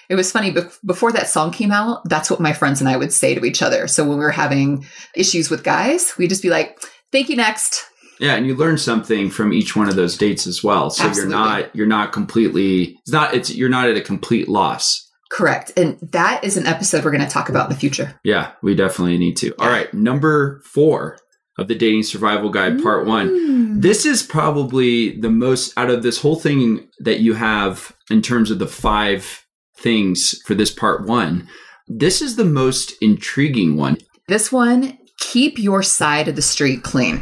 It 0.09 0.15
was 0.15 0.29
funny 0.29 0.53
before 0.85 1.13
that 1.13 1.29
song 1.29 1.51
came 1.51 1.71
out, 1.71 2.01
that's 2.09 2.29
what 2.29 2.41
my 2.41 2.51
friends 2.51 2.81
and 2.81 2.89
I 2.89 2.97
would 2.97 3.13
say 3.13 3.33
to 3.33 3.45
each 3.45 3.61
other. 3.61 3.87
So 3.87 4.03
when 4.03 4.17
we 4.17 4.25
were 4.25 4.29
having 4.29 4.85
issues 5.15 5.49
with 5.49 5.63
guys, 5.63 6.13
we'd 6.17 6.29
just 6.29 6.43
be 6.43 6.49
like, 6.49 6.79
thank 7.13 7.29
you 7.29 7.37
next. 7.37 7.85
Yeah, 8.19 8.35
and 8.35 8.45
you 8.45 8.55
learn 8.55 8.77
something 8.77 9.29
from 9.29 9.53
each 9.53 9.73
one 9.73 9.87
of 9.87 9.95
those 9.95 10.17
dates 10.17 10.45
as 10.47 10.61
well. 10.61 10.89
So 10.89 11.05
Absolutely. 11.05 11.33
you're 11.33 11.39
not 11.39 11.75
you're 11.75 11.87
not 11.87 12.11
completely 12.11 12.97
it's 13.03 13.11
not 13.11 13.33
it's 13.33 13.55
you're 13.55 13.69
not 13.69 13.89
at 13.89 13.95
a 13.95 14.01
complete 14.01 14.49
loss. 14.49 15.01
Correct. 15.31 15.71
And 15.77 15.97
that 16.11 16.43
is 16.43 16.57
an 16.57 16.67
episode 16.67 17.03
we're 17.03 17.11
going 17.11 17.23
to 17.23 17.29
talk 17.29 17.49
about 17.49 17.69
in 17.69 17.73
the 17.73 17.79
future. 17.79 18.19
Yeah, 18.23 18.51
we 18.61 18.75
definitely 18.75 19.17
need 19.17 19.37
to. 19.37 19.47
Yeah. 19.47 19.53
All 19.59 19.69
right, 19.69 19.93
number 19.93 20.61
4 20.65 21.17
of 21.57 21.67
the 21.67 21.75
dating 21.75 22.03
survival 22.03 22.49
guide 22.49 22.81
part 22.81 23.05
1. 23.05 23.27
Mm. 23.29 23.81
This 23.81 24.05
is 24.05 24.23
probably 24.23 25.19
the 25.19 25.29
most 25.29 25.73
out 25.77 25.89
of 25.89 26.03
this 26.03 26.21
whole 26.21 26.35
thing 26.35 26.87
that 26.99 27.19
you 27.19 27.33
have 27.33 27.95
in 28.09 28.21
terms 28.21 28.51
of 28.51 28.59
the 28.59 28.67
5 28.67 29.45
things 29.77 30.41
for 30.45 30.55
this 30.55 30.71
part 30.71 31.05
1. 31.05 31.47
This 31.87 32.21
is 32.21 32.35
the 32.35 32.45
most 32.45 32.93
intriguing 33.01 33.77
one. 33.77 33.97
This 34.27 34.51
one, 34.51 34.97
keep 35.19 35.59
your 35.59 35.83
side 35.83 36.27
of 36.27 36.35
the 36.35 36.41
street 36.41 36.83
clean. 36.83 37.21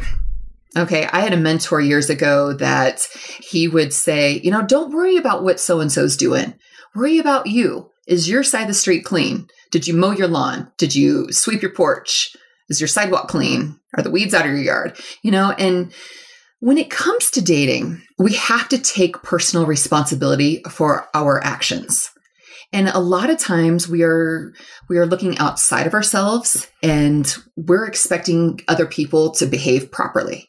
Okay, 0.76 1.06
I 1.12 1.20
had 1.20 1.32
a 1.32 1.36
mentor 1.36 1.80
years 1.80 2.10
ago 2.10 2.52
that 2.54 3.06
he 3.40 3.68
would 3.68 3.92
say, 3.92 4.40
you 4.42 4.50
know, 4.50 4.62
don't 4.62 4.92
worry 4.92 5.16
about 5.16 5.44
what 5.44 5.60
so 5.60 5.80
and 5.80 5.92
so's 5.92 6.16
doing. 6.16 6.54
Worry 6.94 7.18
about 7.18 7.46
you. 7.46 7.90
Is 8.06 8.28
your 8.28 8.42
side 8.42 8.62
of 8.62 8.68
the 8.68 8.74
street 8.74 9.04
clean? 9.04 9.48
Did 9.70 9.86
you 9.86 9.94
mow 9.94 10.10
your 10.10 10.28
lawn? 10.28 10.70
Did 10.76 10.94
you 10.94 11.30
sweep 11.32 11.62
your 11.62 11.72
porch? 11.72 12.34
Is 12.68 12.80
your 12.80 12.88
sidewalk 12.88 13.28
clean? 13.28 13.78
Are 13.96 14.02
the 14.02 14.10
weeds 14.10 14.34
out 14.34 14.46
of 14.46 14.52
your 14.52 14.60
yard? 14.60 14.98
You 15.22 15.30
know, 15.30 15.50
and 15.52 15.92
when 16.60 16.78
it 16.78 16.90
comes 16.90 17.30
to 17.32 17.42
dating, 17.42 18.02
we 18.18 18.34
have 18.34 18.68
to 18.70 18.78
take 18.78 19.22
personal 19.22 19.66
responsibility 19.66 20.62
for 20.70 21.08
our 21.14 21.42
actions. 21.44 22.10
And 22.72 22.88
a 22.88 22.98
lot 22.98 23.30
of 23.30 23.38
times 23.38 23.88
we 23.88 24.02
are 24.02 24.52
we 24.88 24.98
are 24.98 25.06
looking 25.06 25.38
outside 25.38 25.86
of 25.86 25.94
ourselves 25.94 26.68
and 26.82 27.36
we're 27.56 27.86
expecting 27.86 28.60
other 28.66 28.86
people 28.86 29.30
to 29.32 29.46
behave 29.46 29.92
properly 29.92 30.48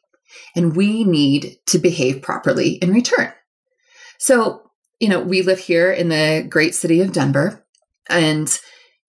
and 0.56 0.76
we 0.76 1.04
need 1.04 1.58
to 1.68 1.78
behave 1.78 2.22
properly 2.22 2.74
in 2.76 2.92
return. 2.92 3.32
So, 4.20 4.62
you 5.00 5.10
know, 5.10 5.20
we 5.20 5.42
live 5.42 5.60
here 5.60 5.92
in 5.92 6.10
the 6.10 6.46
great 6.50 6.74
city 6.74 7.02
of 7.02 7.12
Denver, 7.12 7.66
and 8.10 8.48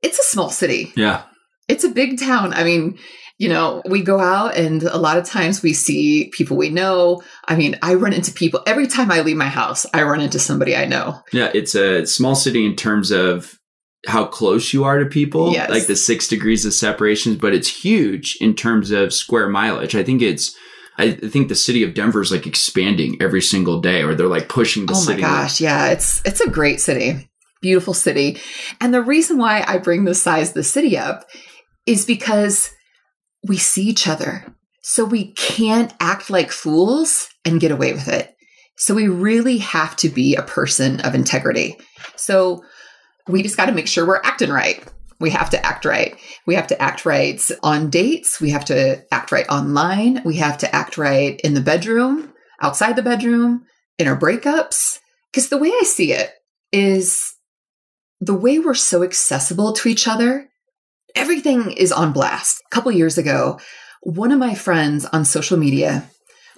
it's 0.02 0.18
a 0.18 0.24
small 0.24 0.50
city. 0.50 0.92
Yeah. 0.96 1.22
It's 1.68 1.84
a 1.84 1.88
big 1.88 2.18
town. 2.18 2.52
I 2.54 2.64
mean, 2.64 2.98
you 3.38 3.48
know, 3.48 3.82
we 3.88 4.02
go 4.02 4.18
out 4.18 4.56
and 4.56 4.82
a 4.84 4.96
lot 4.96 5.18
of 5.18 5.24
times 5.24 5.62
we 5.62 5.72
see 5.72 6.30
people 6.32 6.56
we 6.56 6.70
know. 6.70 7.22
I 7.46 7.56
mean, 7.56 7.78
I 7.82 7.94
run 7.94 8.12
into 8.12 8.32
people 8.32 8.62
every 8.66 8.86
time 8.86 9.10
I 9.10 9.20
leave 9.20 9.36
my 9.36 9.48
house, 9.48 9.84
I 9.92 10.02
run 10.02 10.20
into 10.20 10.38
somebody 10.38 10.74
I 10.74 10.86
know. 10.86 11.20
Yeah, 11.32 11.50
it's 11.52 11.74
a 11.74 12.06
small 12.06 12.34
city 12.34 12.64
in 12.64 12.76
terms 12.76 13.10
of 13.10 13.58
how 14.06 14.24
close 14.24 14.72
you 14.72 14.84
are 14.84 14.98
to 14.98 15.06
people, 15.06 15.52
yes. 15.52 15.68
like 15.68 15.86
the 15.86 15.96
six 15.96 16.28
degrees 16.28 16.64
of 16.64 16.72
separations, 16.72 17.36
but 17.36 17.54
it's 17.54 17.68
huge 17.68 18.38
in 18.40 18.54
terms 18.54 18.90
of 18.90 19.12
square 19.12 19.48
mileage. 19.48 19.94
I 19.94 20.04
think 20.04 20.22
it's 20.22 20.56
I 20.98 21.12
think 21.12 21.48
the 21.48 21.54
city 21.54 21.82
of 21.82 21.92
Denver 21.92 22.22
is 22.22 22.32
like 22.32 22.46
expanding 22.46 23.20
every 23.20 23.42
single 23.42 23.80
day, 23.80 24.02
or 24.02 24.14
they're 24.14 24.28
like 24.28 24.48
pushing 24.48 24.86
the 24.86 24.94
oh 24.94 24.96
city. 24.96 25.22
Oh 25.22 25.26
my 25.26 25.42
gosh, 25.42 25.60
yeah, 25.60 25.88
it's 25.88 26.22
it's 26.24 26.40
a 26.40 26.48
great 26.48 26.80
city, 26.80 27.28
beautiful 27.60 27.92
city, 27.92 28.40
and 28.80 28.94
the 28.94 29.02
reason 29.02 29.36
why 29.36 29.62
I 29.66 29.78
bring 29.78 30.04
the 30.04 30.14
size 30.14 30.48
of 30.48 30.54
the 30.54 30.64
city 30.64 30.96
up 30.96 31.26
is 31.86 32.04
because 32.04 32.72
we 33.46 33.56
see 33.56 33.84
each 33.84 34.08
other, 34.08 34.44
so 34.82 35.04
we 35.04 35.32
can't 35.32 35.94
act 36.00 36.30
like 36.30 36.50
fools 36.50 37.28
and 37.44 37.60
get 37.60 37.70
away 37.70 37.92
with 37.92 38.08
it. 38.08 38.34
So 38.76 38.94
we 38.94 39.08
really 39.08 39.58
have 39.58 39.96
to 39.96 40.08
be 40.08 40.34
a 40.34 40.42
person 40.42 41.00
of 41.00 41.14
integrity. 41.14 41.78
So 42.16 42.62
we 43.28 43.42
just 43.42 43.56
got 43.56 43.66
to 43.66 43.72
make 43.72 43.88
sure 43.88 44.06
we're 44.06 44.20
acting 44.22 44.50
right. 44.50 44.84
We 45.18 45.30
have 45.30 45.48
to 45.50 45.64
act 45.64 45.84
right. 45.86 46.16
We 46.46 46.54
have 46.56 46.66
to 46.66 46.82
act 46.82 47.06
right 47.06 47.40
on 47.62 47.88
dates. 47.88 48.40
We 48.40 48.50
have 48.50 48.66
to 48.66 49.02
act 49.12 49.32
right 49.32 49.48
online. 49.48 50.22
We 50.24 50.36
have 50.36 50.58
to 50.58 50.74
act 50.74 50.98
right 50.98 51.40
in 51.40 51.54
the 51.54 51.62
bedroom, 51.62 52.34
outside 52.60 52.96
the 52.96 53.02
bedroom, 53.02 53.64
in 53.98 54.08
our 54.08 54.18
breakups. 54.18 54.98
Because 55.32 55.48
the 55.48 55.58
way 55.58 55.68
I 55.68 55.82
see 55.84 56.12
it 56.12 56.32
is 56.70 57.34
the 58.20 58.34
way 58.34 58.58
we're 58.58 58.74
so 58.74 59.02
accessible 59.02 59.72
to 59.74 59.88
each 59.88 60.06
other, 60.06 60.50
everything 61.16 61.72
is 61.72 61.90
on 61.90 62.12
blast. 62.12 62.62
A 62.66 62.74
couple 62.74 62.92
years 62.92 63.18
ago, 63.18 63.58
one 64.02 64.30
of 64.30 64.38
my 64.38 64.54
friends 64.54 65.04
on 65.06 65.24
social 65.24 65.56
media 65.56 66.08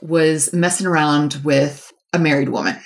was 0.03 0.53
messing 0.53 0.87
around 0.87 1.41
with 1.45 1.93
a 2.13 2.19
married 2.19 2.51
woman. 2.51 2.79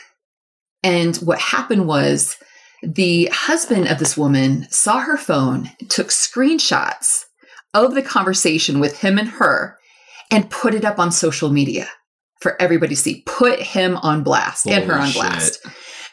And 0.83 1.17
what 1.17 1.41
happened 1.41 1.87
was 1.87 2.37
the 2.83 3.29
husband 3.33 3.89
of 3.89 3.99
this 3.99 4.17
woman 4.17 4.67
saw 4.71 5.01
her 5.01 5.17
phone, 5.17 5.71
took 5.89 6.09
screenshots 6.09 7.25
of 7.75 7.95
the 7.95 8.03
conversation 8.03 8.81
with 8.81 9.01
him 9.01 9.19
and 9.19 9.29
her, 9.29 9.79
and 10.31 10.51
put 10.51 10.75
it 10.75 10.85
up 10.85 10.99
on 10.99 11.13
social 11.13 11.51
media 11.51 11.89
for 12.41 12.61
everybody 12.61 12.95
to 12.95 13.01
see. 13.01 13.23
Put 13.27 13.61
him 13.61 13.97
on 13.99 14.23
blast 14.23 14.65
Holy 14.65 14.77
and 14.77 14.85
her 14.87 14.99
on 14.99 15.09
shit. 15.09 15.23
blast. 15.23 15.67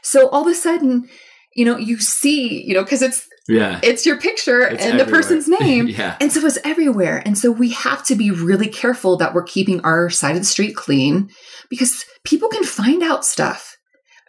So 0.04 0.30
all 0.30 0.42
of 0.42 0.48
a 0.48 0.56
sudden, 0.56 1.10
you 1.56 1.66
know, 1.66 1.78
you 1.78 2.00
see, 2.00 2.64
you 2.64 2.74
know, 2.74 2.84
because 2.84 3.02
it's 3.02 3.28
yeah, 3.50 3.80
it's 3.84 4.06
your 4.06 4.18
picture 4.18 4.62
it's 4.62 4.84
and 4.84 4.94
everywhere. 4.94 5.06
the 5.06 5.12
person's 5.12 5.48
name, 5.60 5.88
yeah, 5.88 6.16
and 6.22 6.32
so 6.32 6.46
it's 6.46 6.60
everywhere. 6.64 7.22
And 7.26 7.38
so 7.38 7.52
we 7.52 7.72
have 7.72 8.04
to 8.06 8.16
be 8.16 8.32
really 8.32 8.68
careful 8.68 9.18
that 9.18 9.34
we're 9.34 9.44
keeping 9.44 9.82
our 9.82 10.10
side 10.10 10.36
of 10.36 10.42
the 10.42 10.46
street 10.46 10.76
clean 10.76 11.30
because 11.70 12.06
people 12.24 12.50
can 12.50 12.64
find 12.64 13.04
out 13.04 13.26
stuff. 13.26 13.76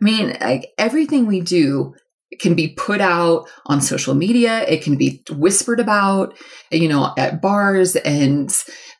I 0.01 0.05
mean, 0.05 0.37
like 0.41 0.71
everything 0.79 1.27
we 1.27 1.41
do 1.41 1.95
can 2.41 2.55
be 2.55 2.69
put 2.69 3.01
out 3.01 3.49
on 3.67 3.81
social 3.81 4.15
media. 4.15 4.63
It 4.67 4.83
can 4.83 4.97
be 4.97 5.23
whispered 5.31 5.81
about, 5.81 6.37
you 6.71 6.89
know, 6.89 7.13
at 7.19 7.43
bars 7.43 7.97
and 7.97 8.51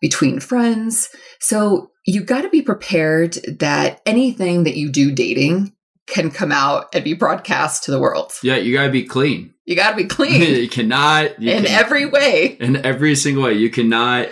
between 0.01 0.41
friends. 0.41 1.09
So 1.41 1.91
you 2.07 2.23
got 2.23 2.43
to 2.43 2.51
be 2.51 2.63
prepared 2.63 3.35
that 3.61 4.01
anything 4.05 4.65
that 4.65 4.77
you 4.77 4.91
do 4.91 5.13
dating 5.13 5.73
can 6.11 6.31
come 6.31 6.53
out 6.53 6.87
and 6.95 7.05
be 7.05 7.15
broadcast 7.15 7.85
to 7.85 7.91
the 7.91 8.01
world. 8.01 8.33
Yeah, 8.43 8.57
you 8.57 8.75
got 8.75 8.87
to 8.87 8.93
be 8.93 9.05
clean. 9.05 9.55
You 9.65 9.77
got 9.77 9.93
to 9.93 9.97
be 9.97 10.05
clean. 10.09 10.41
you 10.43 10.69
cannot 10.69 11.41
you 11.41 11.53
in 11.53 11.65
can, 11.65 11.73
every 11.73 12.07
way. 12.07 12.57
In 12.61 12.85
every 12.85 13.15
single 13.15 13.45
way. 13.45 13.55
You 13.55 13.71
cannot 13.71 14.29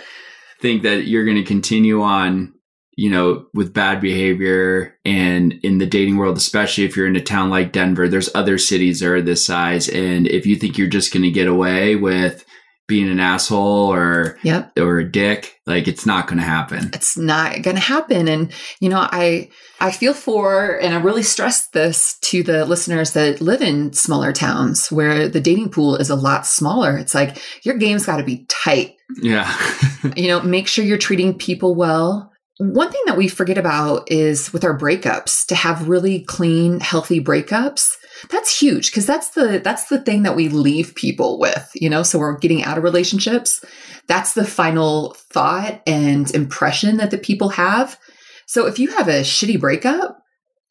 think 0.61 0.83
that 0.83 1.07
you're 1.07 1.25
going 1.25 1.37
to 1.37 1.43
continue 1.43 2.01
on 2.01 2.53
you 2.99 3.09
know, 3.09 3.45
with 3.53 3.73
bad 3.73 4.01
behavior 4.01 4.97
and 5.05 5.53
in 5.63 5.77
the 5.77 5.85
dating 5.85 6.17
world, 6.17 6.35
especially 6.35 6.83
if 6.83 6.97
you're 6.97 7.07
in 7.07 7.15
a 7.15 7.21
town 7.21 7.49
like 7.49 7.71
Denver, 7.71 8.09
there's 8.09 8.29
other 8.35 8.57
cities 8.57 8.99
that 8.99 9.07
are 9.07 9.21
this 9.21 9.45
size. 9.45 9.87
And 9.87 10.27
if 10.27 10.45
you 10.45 10.57
think 10.57 10.77
you're 10.77 10.89
just 10.89 11.13
going 11.13 11.23
to 11.23 11.31
get 11.31 11.47
away 11.47 11.95
with 11.95 12.43
being 12.89 13.09
an 13.09 13.21
asshole 13.21 13.93
or 13.93 14.37
yep. 14.43 14.77
or 14.77 14.99
a 14.99 15.09
dick, 15.09 15.57
like 15.65 15.87
it's 15.87 16.05
not 16.05 16.27
going 16.27 16.39
to 16.39 16.43
happen. 16.43 16.89
It's 16.93 17.17
not 17.17 17.61
going 17.61 17.77
to 17.77 17.81
happen. 17.81 18.27
And 18.27 18.51
you 18.81 18.89
know, 18.89 18.99
I 18.99 19.49
I 19.79 19.91
feel 19.91 20.13
for 20.13 20.77
and 20.81 20.93
I 20.93 20.99
really 20.99 21.23
stress 21.23 21.67
this 21.67 22.19
to 22.23 22.43
the 22.43 22.65
listeners 22.65 23.13
that 23.13 23.39
live 23.39 23.61
in 23.61 23.93
smaller 23.93 24.33
towns 24.33 24.91
where 24.91 25.29
the 25.29 25.39
dating 25.39 25.69
pool 25.69 25.95
is 25.95 26.09
a 26.09 26.15
lot 26.15 26.45
smaller. 26.45 26.97
It's 26.97 27.15
like 27.15 27.41
your 27.63 27.77
game's 27.77 28.05
got 28.05 28.17
to 28.17 28.23
be 28.23 28.45
tight. 28.49 28.97
Yeah. 29.21 29.49
you 30.17 30.27
know, 30.27 30.41
make 30.41 30.67
sure 30.67 30.83
you're 30.83 30.97
treating 30.97 31.37
people 31.37 31.75
well 31.75 32.29
one 32.59 32.91
thing 32.91 33.01
that 33.05 33.15
we 33.15 33.29
forget 33.29 33.57
about 33.57 34.11
is 34.11 34.51
with 34.51 34.65
our 34.65 34.77
breakups 34.77 35.45
to 35.45 35.55
have 35.55 35.87
really 35.87 36.19
clean, 36.19 36.81
healthy 36.81 37.23
breakups. 37.23 37.93
That's 38.29 38.59
huge 38.59 38.91
because 38.91 39.05
that's 39.05 39.29
the 39.29 39.61
that's 39.63 39.85
the 39.85 39.99
thing 39.99 40.23
that 40.23 40.35
we 40.35 40.49
leave 40.49 40.95
people 40.95 41.39
with, 41.39 41.71
you 41.75 41.89
know. 41.89 42.03
So 42.03 42.19
we're 42.19 42.37
getting 42.37 42.63
out 42.63 42.77
of 42.77 42.83
relationships. 42.83 43.63
That's 44.07 44.33
the 44.33 44.45
final 44.45 45.15
thought 45.31 45.81
and 45.87 46.29
impression 46.31 46.97
that 46.97 47.11
the 47.11 47.17
people 47.17 47.49
have. 47.49 47.97
So 48.45 48.65
if 48.65 48.79
you 48.79 48.89
have 48.97 49.07
a 49.07 49.21
shitty 49.21 49.59
breakup, 49.59 50.19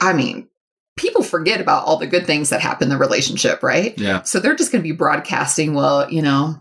I 0.01 0.13
mean, 0.13 0.49
people 0.97 1.23
forget 1.23 1.61
about 1.61 1.85
all 1.85 1.97
the 1.97 2.07
good 2.07 2.27
things 2.27 2.51
that 2.51 2.61
happen 2.61 2.87
in 2.87 2.91
the 2.91 2.99
relationship, 2.99 3.63
right? 3.63 3.97
Yeah. 3.99 4.23
So 4.23 4.41
they're 4.41 4.57
just 4.57 4.73
going 4.73 4.83
to 4.83 4.89
be 4.89 4.97
broadcasting, 4.97 5.75
well, 5.75 6.11
you 6.11 6.21
know, 6.21 6.57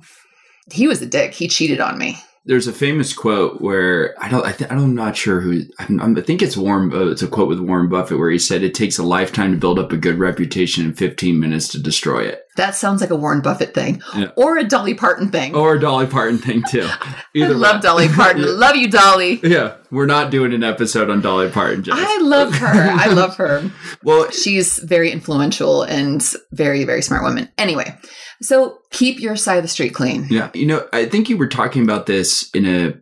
he 0.72 0.88
was 0.88 1.02
a 1.02 1.08
dick. 1.08 1.34
He 1.34 1.48
cheated 1.48 1.80
on 1.80 1.98
me 1.98 2.18
There's 2.48 2.66
a 2.68 2.74
famous 2.74 3.14
quote 3.14 3.62
where 3.62 4.16
I 4.24 4.30
don't, 4.30 4.46
I 4.46 4.54
th- 4.54 4.72
I'm 4.72 4.96
not 4.96 5.18
sure 5.18 5.42
who, 5.42 5.64
I'm, 5.80 6.00
I'm, 6.00 6.18
i 6.18 6.22
think 6.22 6.42
it's 6.42 6.56
Warren, 6.58 6.94
uh, 6.94 7.08
it's 7.08 7.22
a 7.22 7.28
quote 7.28 7.50
with 7.50 7.60
Warren 7.60 7.90
Buffett 7.90 8.18
where 8.18 8.30
he 8.32 8.40
said 8.40 8.64
it 8.64 8.74
takes 8.74 8.98
a 8.98 9.04
lifetime 9.04 9.52
to 9.52 9.58
build 9.58 9.78
up 9.78 9.92
a 9.92 9.98
good 9.98 10.18
reputation 10.18 10.86
and 10.86 10.98
15 10.98 11.40
minutes 11.40 11.68
to 11.70 11.80
destroy 11.82 12.22
it. 12.24 12.44
That 12.56 12.74
sounds 12.74 13.02
like 13.02 13.12
a 13.12 13.16
Warren 13.16 13.42
Buffett 13.42 13.74
thing 13.76 14.02
Yeah. 14.16 14.32
or 14.36 14.58
a 14.58 14.64
Dolly 14.64 14.94
Parton 14.94 15.30
thing. 15.30 15.56
Or 15.56 15.76
a 15.76 15.80
Dolly 15.80 16.08
Parton 16.08 16.38
thing 16.40 16.64
too. 16.70 16.88
I 17.02 17.16
Either 17.36 17.54
love 17.54 17.76
way. 17.76 17.82
Dolly 17.82 18.08
Parton. 18.08 18.44
love 18.60 18.76
you, 18.78 18.90
Dolly. 18.90 19.40
Yeah, 19.44 19.76
we're 19.92 20.06
not 20.08 20.32
doing 20.32 20.54
an 20.54 20.64
episode 20.64 21.10
on 21.10 21.22
Dolly 21.22 21.52
Parton. 21.52 21.84
Jess. 21.84 21.96
I 21.98 22.20
love 22.22 22.56
her. 22.56 22.66
I 22.68 23.08
love 23.08 23.36
her. 23.36 23.70
well, 24.04 24.32
She's 24.32 24.80
very 24.80 25.12
influential 25.12 25.84
and 25.84 26.26
very, 26.52 26.84
very 26.86 27.02
smart 27.02 27.24
woman. 27.24 27.50
Anyway, 27.58 27.96
so 28.42 28.80
keep 28.92 29.20
your 29.20 29.36
side 29.36 29.58
of 29.58 29.64
the 29.64 29.70
street 29.70 29.94
clean. 29.94 30.28
Yeah. 30.30 30.50
You 30.54 30.66
know, 30.66 30.88
I 30.94 31.06
think 31.06 31.30
you 31.30 31.38
were 31.38 31.48
talking 31.48 31.84
about 31.84 32.06
this 32.06 32.50
in 32.52 32.66
a 32.66 32.94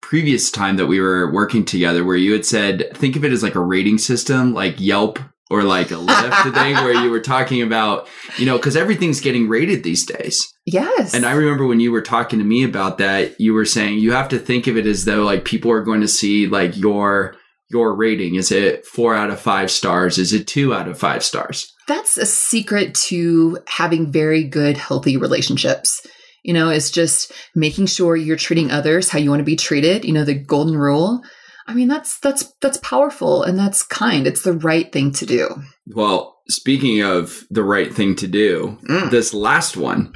previous 0.00 0.50
time 0.50 0.76
that 0.76 0.86
we 0.86 1.00
were 1.00 1.32
working 1.32 1.64
together 1.64 2.04
where 2.04 2.16
you 2.16 2.32
had 2.32 2.44
said, 2.44 2.90
think 2.94 3.16
of 3.16 3.24
it 3.24 3.32
as 3.32 3.42
like 3.42 3.54
a 3.54 3.64
rating 3.64 3.98
system, 3.98 4.52
like 4.52 4.80
Yelp 4.80 5.18
or 5.50 5.62
like 5.62 5.90
a 5.90 5.94
Lyft 5.94 6.42
thing, 6.54 6.74
where 6.76 7.04
you 7.04 7.10
were 7.10 7.20
talking 7.20 7.62
about, 7.62 8.08
you 8.36 8.46
know, 8.46 8.56
because 8.56 8.76
everything's 8.76 9.20
getting 9.20 9.48
rated 9.48 9.82
these 9.82 10.06
days. 10.06 10.52
Yes. 10.64 11.14
And 11.14 11.26
I 11.26 11.32
remember 11.32 11.66
when 11.66 11.80
you 11.80 11.92
were 11.92 12.02
talking 12.02 12.38
to 12.38 12.44
me 12.44 12.64
about 12.64 12.98
that, 12.98 13.40
you 13.40 13.52
were 13.52 13.64
saying 13.64 13.98
you 13.98 14.12
have 14.12 14.28
to 14.30 14.38
think 14.38 14.66
of 14.66 14.76
it 14.76 14.86
as 14.86 15.04
though 15.04 15.24
like 15.24 15.44
people 15.44 15.70
are 15.70 15.82
going 15.82 16.00
to 16.00 16.08
see 16.08 16.46
like 16.46 16.76
your 16.76 17.36
your 17.70 17.94
rating. 17.94 18.34
Is 18.34 18.50
it 18.50 18.84
four 18.84 19.14
out 19.14 19.30
of 19.30 19.40
five 19.40 19.70
stars? 19.70 20.18
Is 20.18 20.32
it 20.32 20.46
two 20.46 20.74
out 20.74 20.88
of 20.88 20.98
five 20.98 21.22
stars? 21.22 21.72
That's 21.90 22.16
a 22.16 22.24
secret 22.24 22.94
to 23.08 23.58
having 23.66 24.12
very 24.12 24.44
good, 24.44 24.76
healthy 24.76 25.16
relationships. 25.16 26.06
You 26.44 26.54
know, 26.54 26.68
it's 26.70 26.90
just 26.92 27.32
making 27.56 27.86
sure 27.86 28.14
you're 28.14 28.36
treating 28.36 28.70
others 28.70 29.08
how 29.08 29.18
you 29.18 29.28
want 29.28 29.40
to 29.40 29.44
be 29.44 29.56
treated. 29.56 30.04
You 30.04 30.12
know, 30.12 30.24
the 30.24 30.34
golden 30.34 30.76
rule. 30.76 31.20
I 31.66 31.74
mean, 31.74 31.88
that's 31.88 32.20
that's 32.20 32.54
that's 32.60 32.76
powerful 32.78 33.42
and 33.42 33.58
that's 33.58 33.82
kind. 33.82 34.28
It's 34.28 34.42
the 34.42 34.52
right 34.52 34.92
thing 34.92 35.10
to 35.14 35.26
do. 35.26 35.48
Well, 35.88 36.38
speaking 36.48 37.02
of 37.02 37.44
the 37.50 37.64
right 37.64 37.92
thing 37.92 38.14
to 38.16 38.28
do, 38.28 38.78
Mm. 38.88 39.10
this 39.10 39.34
last 39.34 39.76
one 39.76 40.12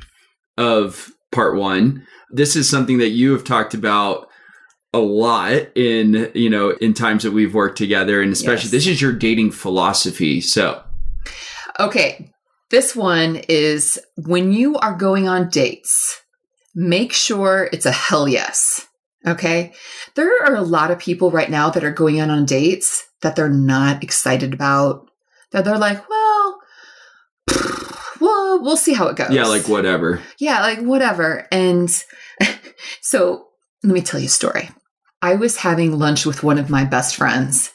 of 0.56 1.10
part 1.32 1.56
one, 1.56 2.06
this 2.30 2.54
is 2.54 2.70
something 2.70 2.98
that 2.98 3.10
you 3.10 3.32
have 3.32 3.42
talked 3.42 3.74
about 3.74 4.28
a 4.92 4.98
lot 5.00 5.54
in, 5.74 6.30
you 6.34 6.48
know, 6.48 6.70
in 6.70 6.94
times 6.94 7.24
that 7.24 7.32
we've 7.32 7.52
worked 7.52 7.78
together. 7.78 8.22
And 8.22 8.32
especially 8.32 8.66
Yes. 8.66 8.70
this 8.70 8.86
is 8.86 9.02
your 9.02 9.12
dating 9.12 9.50
philosophy. 9.50 10.40
So 10.40 10.80
Okay, 11.78 12.30
this 12.70 12.94
one 12.94 13.36
is 13.48 13.98
when 14.16 14.52
you 14.52 14.76
are 14.76 14.94
going 14.94 15.28
on 15.28 15.48
dates, 15.48 16.20
make 16.74 17.12
sure 17.12 17.68
it's 17.72 17.86
a 17.86 17.92
hell 17.92 18.28
yes. 18.28 18.86
Okay. 19.26 19.72
There 20.16 20.44
are 20.44 20.54
a 20.54 20.62
lot 20.62 20.90
of 20.90 20.98
people 20.98 21.30
right 21.30 21.50
now 21.50 21.70
that 21.70 21.84
are 21.84 21.92
going 21.92 22.20
out 22.20 22.30
on 22.30 22.44
dates 22.44 23.06
that 23.22 23.36
they're 23.36 23.48
not 23.48 24.02
excited 24.02 24.52
about, 24.52 25.08
that 25.52 25.64
they're 25.64 25.78
like, 25.78 26.08
well, 26.08 26.58
well, 28.20 28.62
we'll 28.62 28.76
see 28.76 28.92
how 28.92 29.08
it 29.08 29.16
goes. 29.16 29.30
yeah, 29.30 29.46
like 29.46 29.68
whatever. 29.68 30.20
Yeah, 30.38 30.60
like 30.60 30.80
whatever. 30.80 31.46
And 31.50 31.90
so 33.00 33.46
let 33.82 33.92
me 33.92 34.02
tell 34.02 34.20
you 34.20 34.26
a 34.26 34.30
story. 34.30 34.68
I 35.22 35.36
was 35.36 35.56
having 35.56 35.98
lunch 35.98 36.26
with 36.26 36.42
one 36.42 36.58
of 36.58 36.68
my 36.68 36.84
best 36.84 37.16
friends. 37.16 37.72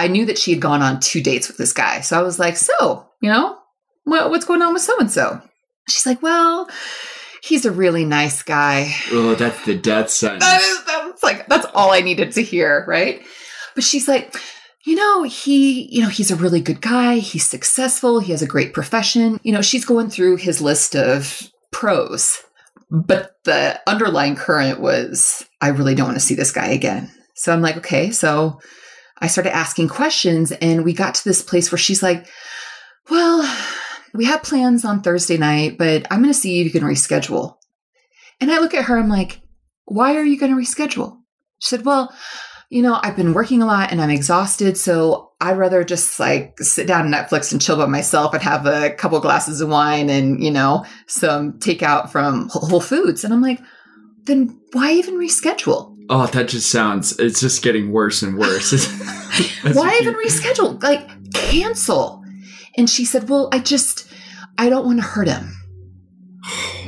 I 0.00 0.08
knew 0.08 0.24
that 0.24 0.38
she 0.38 0.52
had 0.52 0.62
gone 0.62 0.80
on 0.80 0.98
two 0.98 1.22
dates 1.22 1.46
with 1.46 1.58
this 1.58 1.74
guy. 1.74 2.00
So 2.00 2.18
I 2.18 2.22
was 2.22 2.38
like, 2.38 2.56
so, 2.56 3.06
you 3.20 3.30
know, 3.30 3.58
what, 4.04 4.30
what's 4.30 4.46
going 4.46 4.62
on 4.62 4.72
with 4.72 4.80
so 4.80 4.98
and 4.98 5.10
so? 5.10 5.42
She's 5.90 6.06
like, 6.06 6.22
well, 6.22 6.70
he's 7.42 7.66
a 7.66 7.70
really 7.70 8.06
nice 8.06 8.42
guy. 8.42 8.94
Oh, 9.12 9.34
that's 9.34 9.62
the 9.66 9.76
death 9.76 10.08
sentence. 10.08 10.42
That 10.42 10.62
is, 10.62 10.84
that's 10.86 11.22
like, 11.22 11.46
that's 11.48 11.66
all 11.74 11.92
I 11.92 12.00
needed 12.00 12.32
to 12.32 12.42
hear, 12.42 12.82
right? 12.88 13.20
But 13.74 13.84
she's 13.84 14.08
like, 14.08 14.34
you 14.86 14.94
know, 14.94 15.24
he, 15.24 15.94
you 15.94 16.00
know, 16.00 16.08
he's 16.08 16.30
a 16.30 16.36
really 16.36 16.62
good 16.62 16.80
guy. 16.80 17.16
He's 17.16 17.46
successful. 17.46 18.20
He 18.20 18.32
has 18.32 18.40
a 18.40 18.46
great 18.46 18.72
profession. 18.72 19.38
You 19.42 19.52
know, 19.52 19.60
she's 19.60 19.84
going 19.84 20.08
through 20.08 20.36
his 20.36 20.62
list 20.62 20.96
of 20.96 21.42
pros. 21.72 22.42
But 22.90 23.32
the 23.44 23.78
underlying 23.86 24.34
current 24.34 24.80
was, 24.80 25.46
I 25.60 25.68
really 25.68 25.94
don't 25.94 26.06
want 26.06 26.16
to 26.16 26.24
see 26.24 26.34
this 26.34 26.52
guy 26.52 26.68
again. 26.68 27.12
So 27.34 27.52
I'm 27.52 27.60
like, 27.60 27.76
okay. 27.76 28.10
So 28.12 28.60
I 29.20 29.26
started 29.26 29.54
asking 29.54 29.88
questions 29.88 30.52
and 30.52 30.84
we 30.84 30.92
got 30.92 31.14
to 31.16 31.24
this 31.24 31.42
place 31.42 31.70
where 31.70 31.78
she's 31.78 32.02
like, 32.02 32.26
well, 33.10 33.42
we 34.14 34.24
have 34.24 34.42
plans 34.42 34.84
on 34.84 35.02
Thursday 35.02 35.36
night, 35.36 35.78
but 35.78 36.06
I'm 36.10 36.22
going 36.22 36.32
to 36.32 36.38
see 36.38 36.60
if 36.60 36.64
you 36.64 36.80
can 36.80 36.88
reschedule. 36.88 37.56
And 38.40 38.50
I 38.50 38.58
look 38.58 38.74
at 38.74 38.84
her, 38.84 38.98
I'm 38.98 39.08
like, 39.08 39.42
why 39.84 40.16
are 40.16 40.24
you 40.24 40.38
going 40.38 40.52
to 40.52 40.60
reschedule? 40.60 41.18
She 41.58 41.68
said, 41.68 41.84
well, 41.84 42.14
you 42.70 42.82
know, 42.82 42.98
I've 43.02 43.16
been 43.16 43.34
working 43.34 43.62
a 43.62 43.66
lot 43.66 43.90
and 43.90 44.00
I'm 44.00 44.10
exhausted. 44.10 44.78
So 44.78 45.32
I'd 45.40 45.58
rather 45.58 45.82
just 45.82 46.20
like 46.20 46.58
sit 46.60 46.86
down 46.86 47.06
on 47.06 47.12
Netflix 47.12 47.50
and 47.50 47.60
chill 47.60 47.76
by 47.76 47.86
myself 47.86 48.32
and 48.32 48.42
have 48.42 48.64
a 48.64 48.90
couple 48.90 49.18
glasses 49.20 49.60
of 49.60 49.68
wine 49.68 50.08
and, 50.08 50.42
you 50.42 50.50
know, 50.50 50.86
some 51.06 51.54
takeout 51.54 52.10
from 52.10 52.48
Whole 52.50 52.80
Foods. 52.80 53.24
And 53.24 53.34
I'm 53.34 53.42
like, 53.42 53.60
then 54.24 54.60
why 54.72 54.92
even 54.92 55.16
reschedule? 55.16 55.89
Oh, 56.12 56.26
that 56.26 56.48
just 56.48 56.72
sounds, 56.72 57.16
it's 57.20 57.38
just 57.38 57.62
getting 57.62 57.92
worse 57.92 58.20
and 58.22 58.36
worse. 58.36 58.72
Why 59.62 59.96
even 60.02 60.14
reschedule? 60.14 60.82
Like, 60.82 61.08
cancel. 61.32 62.24
And 62.76 62.90
she 62.90 63.04
said, 63.04 63.28
well, 63.28 63.48
I 63.52 63.60
just, 63.60 64.10
I 64.58 64.68
don't 64.68 64.84
want 64.84 64.98
to 64.98 65.06
hurt 65.06 65.28
him. 65.28 65.56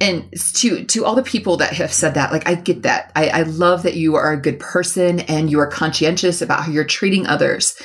And 0.00 0.32
to 0.54 0.84
to 0.84 1.04
all 1.04 1.16
the 1.16 1.24
people 1.24 1.56
that 1.56 1.72
have 1.72 1.92
said 1.92 2.14
that, 2.14 2.30
like 2.30 2.48
I 2.48 2.54
get 2.54 2.82
that. 2.82 3.10
I, 3.16 3.30
I 3.30 3.42
love 3.42 3.82
that 3.82 3.96
you 3.96 4.14
are 4.14 4.32
a 4.32 4.40
good 4.40 4.60
person 4.60 5.18
and 5.18 5.50
you 5.50 5.58
are 5.58 5.66
conscientious 5.66 6.40
about 6.40 6.62
how 6.62 6.70
you're 6.70 6.84
treating 6.84 7.26
others. 7.26 7.76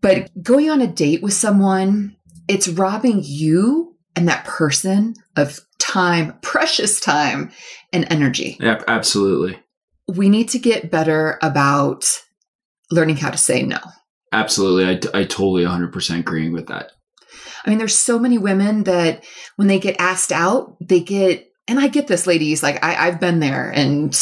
But 0.00 0.28
going 0.42 0.70
on 0.70 0.80
a 0.80 0.88
date 0.88 1.22
with 1.22 1.32
someone, 1.32 2.16
it's 2.48 2.66
robbing 2.66 3.20
you 3.22 3.96
and 4.16 4.26
that 4.26 4.44
person 4.44 5.14
of 5.36 5.60
time, 5.94 6.36
precious 6.42 6.98
time 6.98 7.52
and 7.92 8.04
energy. 8.10 8.56
Yep, 8.58 8.84
absolutely. 8.88 9.60
We 10.08 10.28
need 10.28 10.48
to 10.48 10.58
get 10.58 10.90
better 10.90 11.38
about 11.40 12.04
learning 12.90 13.18
how 13.18 13.30
to 13.30 13.38
say 13.38 13.62
no. 13.62 13.78
Absolutely. 14.32 14.86
I, 14.86 15.20
I 15.20 15.24
totally 15.24 15.62
100% 15.62 16.18
agreeing 16.18 16.52
with 16.52 16.66
that. 16.66 16.90
I 17.64 17.70
mean, 17.70 17.78
there's 17.78 17.94
so 17.94 18.18
many 18.18 18.38
women 18.38 18.82
that 18.84 19.24
when 19.54 19.68
they 19.68 19.78
get 19.78 20.00
asked 20.00 20.32
out, 20.32 20.76
they 20.80 20.98
get, 20.98 21.48
and 21.68 21.78
I 21.78 21.86
get 21.86 22.08
this, 22.08 22.26
ladies, 22.26 22.60
like 22.60 22.84
I, 22.84 23.06
I've 23.06 23.20
been 23.20 23.38
there 23.38 23.70
and 23.70 24.20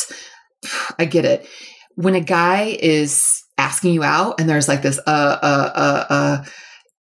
I 0.98 1.06
get 1.06 1.24
it. 1.24 1.48
When 1.94 2.14
a 2.14 2.20
guy 2.20 2.76
is 2.80 3.42
asking 3.56 3.94
you 3.94 4.02
out 4.02 4.38
and 4.38 4.48
there's 4.48 4.68
like 4.68 4.82
this, 4.82 4.98
uh, 4.98 5.38
uh, 5.42 5.72
uh, 5.74 6.04
uh, 6.11 6.44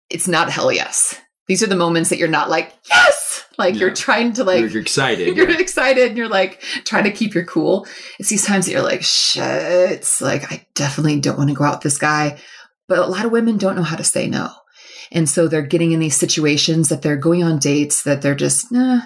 it's 0.09 0.29
not 0.29 0.47
a 0.47 0.51
hell 0.51 0.71
yes. 0.71 1.19
These 1.47 1.63
are 1.63 1.67
the 1.67 1.75
moments 1.75 2.09
that 2.09 2.17
you're 2.17 2.27
not 2.27 2.49
like, 2.49 2.73
yes, 2.89 3.45
like 3.57 3.75
you're 3.75 3.93
trying 3.93 4.33
to 4.33 4.43
like, 4.43 4.71
you're, 4.71 4.81
excited. 4.81 5.27
you're 5.35 5.49
yeah. 5.49 5.59
excited 5.59 6.09
and 6.09 6.17
you're 6.17 6.29
like 6.29 6.61
trying 6.85 7.03
to 7.03 7.11
keep 7.11 7.33
your 7.33 7.45
cool. 7.45 7.87
It's 8.19 8.29
these 8.29 8.45
times 8.45 8.65
that 8.65 8.71
you're 8.71 8.81
like, 8.81 9.03
shit, 9.03 10.09
like 10.21 10.51
I 10.51 10.65
definitely 10.75 11.19
don't 11.19 11.37
want 11.37 11.49
to 11.49 11.55
go 11.55 11.63
out 11.63 11.75
with 11.75 11.83
this 11.83 11.97
guy. 11.97 12.39
But 12.87 12.99
a 12.99 13.05
lot 13.05 13.25
of 13.25 13.31
women 13.31 13.57
don't 13.57 13.75
know 13.75 13.83
how 13.83 13.95
to 13.95 14.03
say 14.03 14.27
no. 14.27 14.49
And 15.11 15.29
so 15.29 15.47
they're 15.47 15.61
getting 15.61 15.91
in 15.91 15.99
these 15.99 16.15
situations 16.15 16.89
that 16.89 17.01
they're 17.01 17.17
going 17.17 17.43
on 17.43 17.59
dates 17.59 18.03
that 18.03 18.21
they're 18.21 18.35
just, 18.35 18.71
nah, 18.71 19.01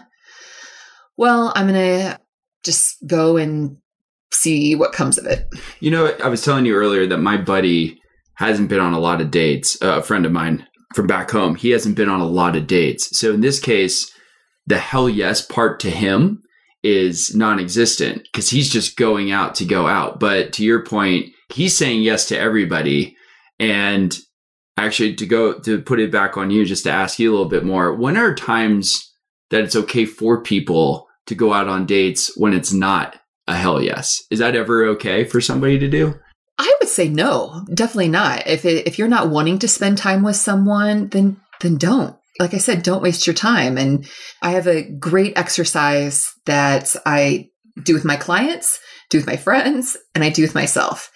well, 1.18 1.52
I'm 1.56 1.68
going 1.68 1.76
to 1.76 2.20
just 2.64 2.98
go 3.08 3.38
and 3.38 3.78
see 4.32 4.76
what 4.76 4.94
comes 4.94 5.18
of 5.18 5.26
it. 5.26 5.48
You 5.80 5.92
know, 5.92 6.16
I 6.24 6.28
was 6.28 6.44
telling 6.44 6.66
you 6.66 6.76
earlier 6.76 7.08
that 7.08 7.18
my 7.18 7.38
buddy 7.38 8.00
hasn't 8.36 8.70
been 8.70 8.80
on 8.80 8.94
a 8.94 9.00
lot 9.00 9.22
of 9.22 9.32
dates. 9.32 9.82
Uh, 9.82 10.00
a 10.00 10.04
friend 10.04 10.26
of 10.26 10.32
mine 10.32 10.68
from 10.96 11.08
back 11.08 11.30
home, 11.30 11.56
he 11.56 11.72
hasn't 11.72 11.96
been 11.96 12.10
on 12.10 12.22
a 12.22 12.28
lot 12.28 12.56
of 12.56 12.68
dates. 12.68 13.18
So 13.18 13.34
in 13.34 13.42
this 13.42 13.60
case, 13.60 14.12
the 14.66 14.78
hell 14.78 15.10
yes 15.10 15.46
part 15.46 15.80
to 15.82 15.90
him 15.90 16.42
is 16.84 17.36
non 17.36 17.60
existent 17.60 18.24
because 18.24 18.50
he's 18.50 18.72
just 18.72 18.96
going 18.96 19.32
out 19.32 19.56
to 19.56 19.66
go 19.66 19.88
out. 19.88 20.20
But 20.20 20.54
to 20.54 20.64
your 20.64 20.84
point, 20.84 21.28
he's 21.54 21.76
saying 21.76 22.02
yes 22.02 22.28
to 22.30 22.40
everybody. 22.40 23.16
And 23.60 24.18
actually, 24.78 25.16
to 25.16 25.26
go 25.26 25.60
to 25.60 25.82
put 25.82 26.00
it 26.00 26.12
back 26.12 26.38
on 26.38 26.50
you, 26.50 26.66
just 26.66 26.84
to 26.86 26.92
ask 26.92 27.20
you 27.20 27.30
a 27.30 27.34
little 27.34 27.50
bit 27.50 27.66
more, 27.66 27.94
when 27.94 28.18
are 28.18 28.34
times 28.34 29.14
that 29.50 29.64
it's 29.64 29.76
okay 29.76 30.06
for 30.06 30.42
people 30.42 31.08
to 31.28 31.36
go 31.36 31.54
out 31.54 31.68
on 31.68 31.86
dates 31.86 32.32
when 32.38 32.54
it's 32.54 32.74
not 32.74 33.18
a 33.48 33.56
hell 33.56 33.82
yes? 33.82 34.24
Is 34.32 34.40
that 34.40 34.56
ever 34.56 34.86
okay 34.86 35.26
for 35.26 35.42
somebody 35.42 35.78
to 35.80 35.90
do? 35.90 36.16
I 36.58 36.74
would 36.80 36.90
say 36.90 37.10
no, 37.10 37.66
definitely 37.74 38.10
not. 38.10 38.48
If 38.48 38.66
it, 38.66 38.88
if 38.88 38.98
you're 38.98 39.08
not 39.08 39.30
wanting 39.30 39.60
to 39.60 39.68
spend 39.68 39.98
time 39.98 40.24
with 40.24 40.36
someone, 40.36 41.10
then 41.10 41.38
then 41.62 41.78
don't. 41.78 42.16
Like 42.40 42.54
I 42.54 42.58
said, 42.58 42.84
don't 42.84 43.02
waste 43.02 43.28
your 43.28 43.34
time. 43.34 43.78
And 43.78 44.08
I 44.42 44.52
have 44.52 44.68
a 44.68 44.90
great 44.90 45.38
exercise 45.38 46.32
that 46.46 46.96
I 47.06 47.50
do 47.82 47.94
with 47.94 48.06
my 48.06 48.18
clients, 48.18 48.80
do 49.10 49.18
with 49.18 49.28
my 49.28 49.38
friends, 49.38 49.98
and 50.14 50.24
I 50.24 50.30
do 50.30 50.42
with 50.42 50.56
myself. 50.56 51.12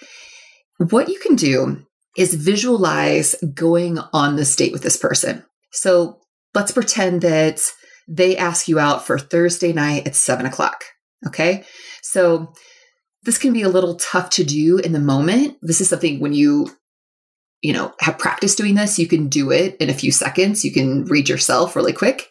What 0.78 1.10
you 1.10 1.20
can 1.20 1.36
do 1.36 1.84
is 2.18 2.36
visualize 2.36 3.36
going 3.54 4.00
on 4.14 4.36
this 4.36 4.56
date 4.56 4.72
with 4.72 4.82
this 4.82 4.98
person. 4.98 5.44
So 5.72 6.20
let's 6.54 6.72
pretend 6.72 7.22
that 7.22 7.62
they 8.08 8.38
ask 8.38 8.68
you 8.68 8.80
out 8.80 9.06
for 9.06 9.20
Thursday 9.20 9.74
night 9.74 10.08
at 10.08 10.16
seven 10.16 10.46
o'clock. 10.46 10.86
Okay. 11.28 11.66
So 12.02 12.54
this 13.24 13.38
can 13.38 13.54
be 13.54 13.62
a 13.62 13.70
little 13.70 13.96
tough 13.96 14.30
to 14.32 14.44
do 14.44 14.78
in 14.78 14.92
the 14.92 15.00
moment. 15.00 15.58
This 15.62 15.82
is 15.82 15.90
something 15.90 16.20
when 16.20 16.34
you 16.34 16.70
you 17.62 17.74
know, 17.74 17.94
have 18.00 18.18
practice 18.18 18.56
doing 18.56 18.76
this, 18.76 19.00
you 19.00 19.08
can 19.08 19.28
do 19.28 19.52
it 19.52 19.76
in 19.78 19.90
a 19.90 19.94
few 19.94 20.12
seconds. 20.12 20.64
You 20.64 20.72
can 20.72 21.06
read 21.06 21.28
yourself 21.28 21.76
really 21.76 21.94
quick. 21.94 22.28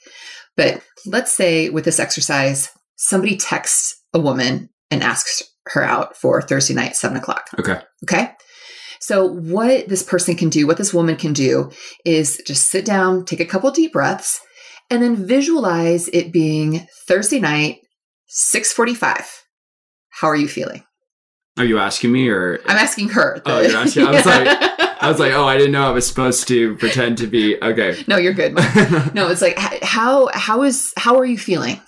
But 0.57 0.83
let's 1.07 1.33
say 1.33 1.69
with 1.71 1.85
this 1.85 2.01
exercise, 2.01 2.71
somebody 2.97 3.37
texts 3.37 4.03
a 4.15 4.19
woman 4.19 4.71
and 4.91 5.03
asks 5.03 5.43
her 5.69 5.83
out 5.83 6.17
for 6.17 6.41
Thursday 6.41 6.75
night, 6.75 6.97
seven 6.97 7.17
o'clock. 7.17 7.49
Okay. 7.59 7.81
Okay. 8.05 8.33
So, 9.01 9.27
what 9.27 9.89
this 9.89 10.03
person 10.03 10.35
can 10.35 10.49
do, 10.49 10.67
what 10.67 10.77
this 10.77 10.95
woman 10.95 11.17
can 11.17 11.33
do, 11.33 11.71
is 12.05 12.43
just 12.47 12.69
sit 12.69 12.85
down, 12.85 13.25
take 13.25 13.41
a 13.41 13.47
couple 13.47 13.71
deep 13.71 13.93
breaths, 13.93 14.41
and 14.91 15.03
then 15.03 15.15
visualize 15.15 16.09
it 16.09 16.33
being 16.33 16.87
Thursday 17.07 17.39
night, 17.39 17.81
645. 18.27 19.45
How 20.21 20.27
are 20.29 20.37
you 20.37 20.49
feeling? 20.49 20.83
Are 21.59 21.65
you 21.65 21.79
asking 21.79 22.11
me 22.11 22.29
or 22.29 22.59
I'm 22.67 22.77
asking 22.77 23.11
her. 23.11 23.41
Oh, 23.47 23.61
you're 23.61 23.77
asking. 23.77 24.07
I 24.07 24.11
was 24.11 24.27
like, 24.27 24.49
I 25.01 25.09
was 25.09 25.21
like, 25.21 25.33
oh, 25.33 25.47
I 25.47 25.57
didn't 25.57 25.73
know 25.73 25.87
I 25.87 25.91
was 25.91 26.09
supposed 26.09 26.49
to 26.49 26.77
pretend 26.77 27.19
to 27.19 27.29
be 27.29 27.61
okay. 27.63 28.03
No, 28.09 28.17
you're 28.17 28.33
good. 28.33 28.55
no, 29.15 29.29
it's 29.29 29.43
like 29.43 29.59
how 29.59 30.29
how 30.33 30.65
is 30.65 30.93
how 30.97 31.17
are 31.19 31.25
you 31.25 31.39
feeling? 31.39 31.81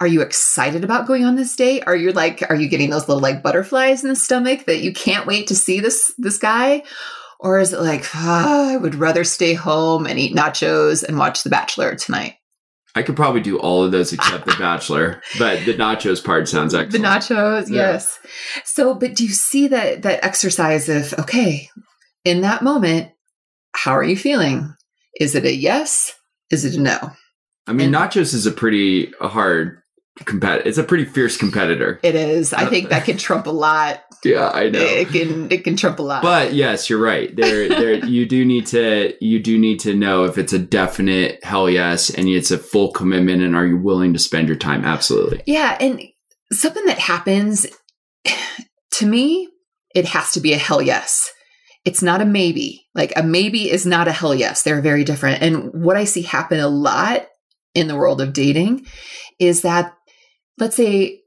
Are 0.00 0.08
you 0.08 0.22
excited 0.22 0.82
about 0.82 1.06
going 1.06 1.24
on 1.24 1.36
this 1.36 1.54
date? 1.54 1.84
Are 1.86 1.94
you 1.94 2.10
like 2.10 2.42
are 2.48 2.56
you 2.56 2.68
getting 2.68 2.90
those 2.90 3.06
little 3.06 3.22
like 3.22 3.44
butterflies 3.44 4.02
in 4.02 4.08
the 4.08 4.16
stomach 4.16 4.66
that 4.66 4.82
you 4.82 4.92
can't 4.92 5.26
wait 5.26 5.46
to 5.48 5.54
see 5.54 5.78
this 5.78 6.12
this 6.18 6.38
guy? 6.38 6.82
Or 7.38 7.60
is 7.60 7.72
it 7.72 7.80
like 7.80 8.06
oh, 8.16 8.72
I 8.72 8.76
would 8.76 8.96
rather 8.96 9.22
stay 9.22 9.54
home 9.54 10.04
and 10.06 10.18
eat 10.18 10.34
nachos 10.34 11.04
and 11.04 11.16
watch 11.16 11.44
The 11.44 11.50
Bachelor 11.50 11.94
tonight? 11.94 12.34
I 12.98 13.02
could 13.02 13.14
probably 13.14 13.40
do 13.40 13.60
all 13.60 13.84
of 13.84 13.92
those 13.92 14.12
except 14.12 14.44
the 14.44 14.56
bachelor, 14.58 15.22
but 15.38 15.64
the 15.64 15.74
nachos 15.74 16.22
part 16.22 16.48
sounds 16.48 16.74
excellent. 16.74 16.92
The 16.92 17.08
nachos, 17.08 17.70
yeah. 17.70 17.92
yes. 17.92 18.18
So, 18.64 18.92
but 18.92 19.14
do 19.14 19.24
you 19.24 19.30
see 19.30 19.68
that 19.68 20.02
that 20.02 20.24
exercise 20.24 20.88
of 20.88 21.14
okay, 21.20 21.70
in 22.24 22.40
that 22.40 22.62
moment, 22.62 23.12
how 23.72 23.92
are 23.92 24.02
you 24.02 24.16
feeling? 24.16 24.74
Is 25.20 25.36
it 25.36 25.44
a 25.44 25.54
yes? 25.54 26.12
Is 26.50 26.64
it 26.64 26.74
a 26.74 26.80
no? 26.80 27.12
I 27.68 27.72
mean, 27.72 27.94
and, 27.94 28.10
nachos 28.10 28.34
is 28.34 28.46
a 28.46 28.50
pretty 28.50 29.12
hard 29.20 29.80
compet. 30.24 30.66
It's 30.66 30.78
a 30.78 30.84
pretty 30.84 31.04
fierce 31.04 31.36
competitor. 31.36 32.00
It 32.02 32.14
is. 32.14 32.52
I 32.52 32.64
uh, 32.64 32.70
think 32.70 32.88
that 32.90 33.04
can 33.04 33.16
trump 33.16 33.46
a 33.46 33.50
lot. 33.50 34.02
Yeah, 34.24 34.50
I 34.52 34.68
know. 34.68 34.80
It 34.80 35.10
can 35.10 35.52
it 35.52 35.62
can 35.62 35.76
trump 35.76 36.00
a 36.00 36.02
lot. 36.02 36.22
But 36.22 36.52
yes, 36.52 36.90
you're 36.90 37.00
right. 37.00 37.34
There 37.36 37.68
there 37.68 38.04
you 38.04 38.26
do 38.26 38.44
need 38.44 38.66
to 38.66 39.14
you 39.24 39.38
do 39.38 39.56
need 39.56 39.78
to 39.80 39.94
know 39.94 40.24
if 40.24 40.38
it's 40.38 40.52
a 40.52 40.58
definite 40.58 41.38
hell 41.44 41.70
yes 41.70 42.10
and 42.10 42.26
it's 42.28 42.50
a 42.50 42.58
full 42.58 42.90
commitment 42.90 43.42
and 43.42 43.54
are 43.54 43.64
you 43.64 43.78
willing 43.78 44.12
to 44.14 44.18
spend 44.18 44.48
your 44.48 44.56
time 44.56 44.84
absolutely. 44.84 45.44
Yeah, 45.46 45.76
and 45.78 46.02
something 46.52 46.84
that 46.86 46.98
happens 46.98 47.64
to 48.94 49.06
me, 49.06 49.48
it 49.94 50.06
has 50.06 50.32
to 50.32 50.40
be 50.40 50.52
a 50.52 50.58
hell 50.58 50.82
yes. 50.82 51.30
It's 51.84 52.02
not 52.02 52.20
a 52.20 52.26
maybe. 52.26 52.86
Like 52.94 53.12
a 53.16 53.22
maybe 53.22 53.70
is 53.70 53.86
not 53.86 54.08
a 54.08 54.12
hell 54.12 54.34
yes. 54.34 54.62
They're 54.62 54.82
very 54.82 55.04
different. 55.04 55.42
And 55.42 55.72
what 55.72 55.96
I 55.96 56.04
see 56.04 56.22
happen 56.22 56.60
a 56.60 56.68
lot 56.68 57.26
in 57.74 57.88
the 57.88 57.96
world 57.96 58.20
of 58.20 58.32
dating 58.32 58.86
is 59.38 59.62
that 59.62 59.94
let's 60.58 60.76
say 60.76 61.22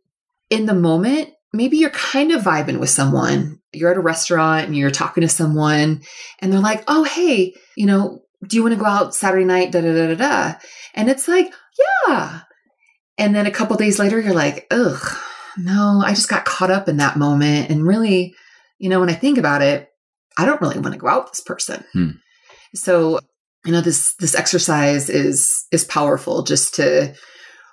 in 0.50 0.65
the 0.65 0.74
moment, 0.74 1.30
maybe 1.54 1.78
you're 1.78 1.89
kind 1.91 2.32
of 2.32 2.44
vibing 2.44 2.80
with 2.80 2.89
someone. 2.89 3.60
You're 3.74 3.91
at 3.91 3.98
a 3.98 4.02
restaurant 4.02 4.65
and 4.65 4.76
you're 4.76 4.91
talking 4.91 5.22
to 5.22 5.30
someone 5.30 6.02
and 6.39 6.52
they're 6.52 6.60
like, 6.60 6.84
oh, 6.88 7.04
hey, 7.04 7.54
you 7.76 7.86
know, 7.86 8.24
do 8.46 8.58
you 8.58 8.63
want 8.63 8.74
to 8.74 8.80
go 8.80 8.86
out 8.86 9.15
Saturday 9.15 9.46
night? 9.46 9.72
Da 9.72 9.82
da 9.82 9.94
da 9.94 10.08
da 10.08 10.15
da. 10.15 10.60
And 10.94 11.10
it's 11.10 11.28
like, 11.28 11.54
yeah. 12.08 12.41
And 13.17 13.36
then 13.36 13.46
a 13.46 13.52
couple 13.52 13.78
days 13.78 14.00
later, 14.00 14.20
you're 14.20 14.34
like, 14.34 14.67
ugh, 14.72 15.17
no, 15.58 16.02
I 16.04 16.13
just 16.13 16.30
got 16.30 16.46
caught 16.46 16.72
up 16.72 16.89
in 16.89 16.98
that 16.98 17.17
moment. 17.17 17.70
And 17.70 17.86
really, 17.86 18.36
you 18.80 18.89
know, 18.89 19.00
when 19.00 19.10
I 19.10 19.13
think 19.13 19.38
about 19.38 19.62
it, 19.62 19.89
I 20.38 20.46
don't 20.46 20.62
really 20.62 20.80
want 20.80 20.94
to 20.94 21.00
go 21.00 21.08
out 21.08 21.26
with 21.26 21.34
this 21.34 21.41
person. 21.41 21.84
Hmm. 21.94 22.10
So, 22.74 23.20
you 23.65 23.72
know, 23.72 23.82
this 23.82 24.15
this 24.15 24.34
exercise 24.34 25.10
is 25.10 25.65
is 25.72 25.84
powerful 25.84 26.44
just 26.44 26.74
to 26.76 27.13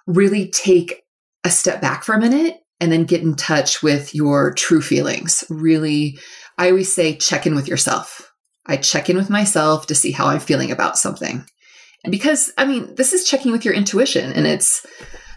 really 0.07 0.51
take 0.51 1.03
a 1.45 1.51
step 1.51 1.81
back 1.81 2.05
for 2.05 2.15
a 2.15 2.21
minute 2.21 2.59
and 2.81 2.93
then 2.93 3.05
get 3.05 3.23
in 3.23 3.35
touch 3.35 3.83
with 3.83 4.15
your 4.15 4.53
true 4.53 4.81
feelings. 4.81 5.45
Really, 5.49 6.19
I 6.57 6.71
always 6.71 6.93
say 6.93 7.17
check 7.17 7.47
in 7.47 7.55
with 7.55 7.69
yourself. 7.69 8.33
I 8.67 8.77
check 8.77 9.09
in 9.09 9.17
with 9.17 9.31
myself 9.31 9.87
to 9.87 9.95
see 9.95 10.13
how 10.13 10.27
I'm 10.27 10.41
feeling 10.41 10.71
about 10.71 10.99
something. 10.99 11.45
And 12.05 12.11
because, 12.11 12.53
I 12.59 12.65
mean, 12.65 12.95
this 12.95 13.13
is 13.13 13.29
checking 13.29 13.51
with 13.51 13.65
your 13.65 13.75
intuition, 13.75 14.33
and 14.33 14.47
it's, 14.47 14.87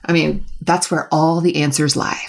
I 0.05 0.11
mean, 0.11 0.45
that's 0.61 0.91
where 0.91 1.07
all 1.11 1.41
the 1.41 1.63
answers 1.63 1.95
lie. 1.95 2.21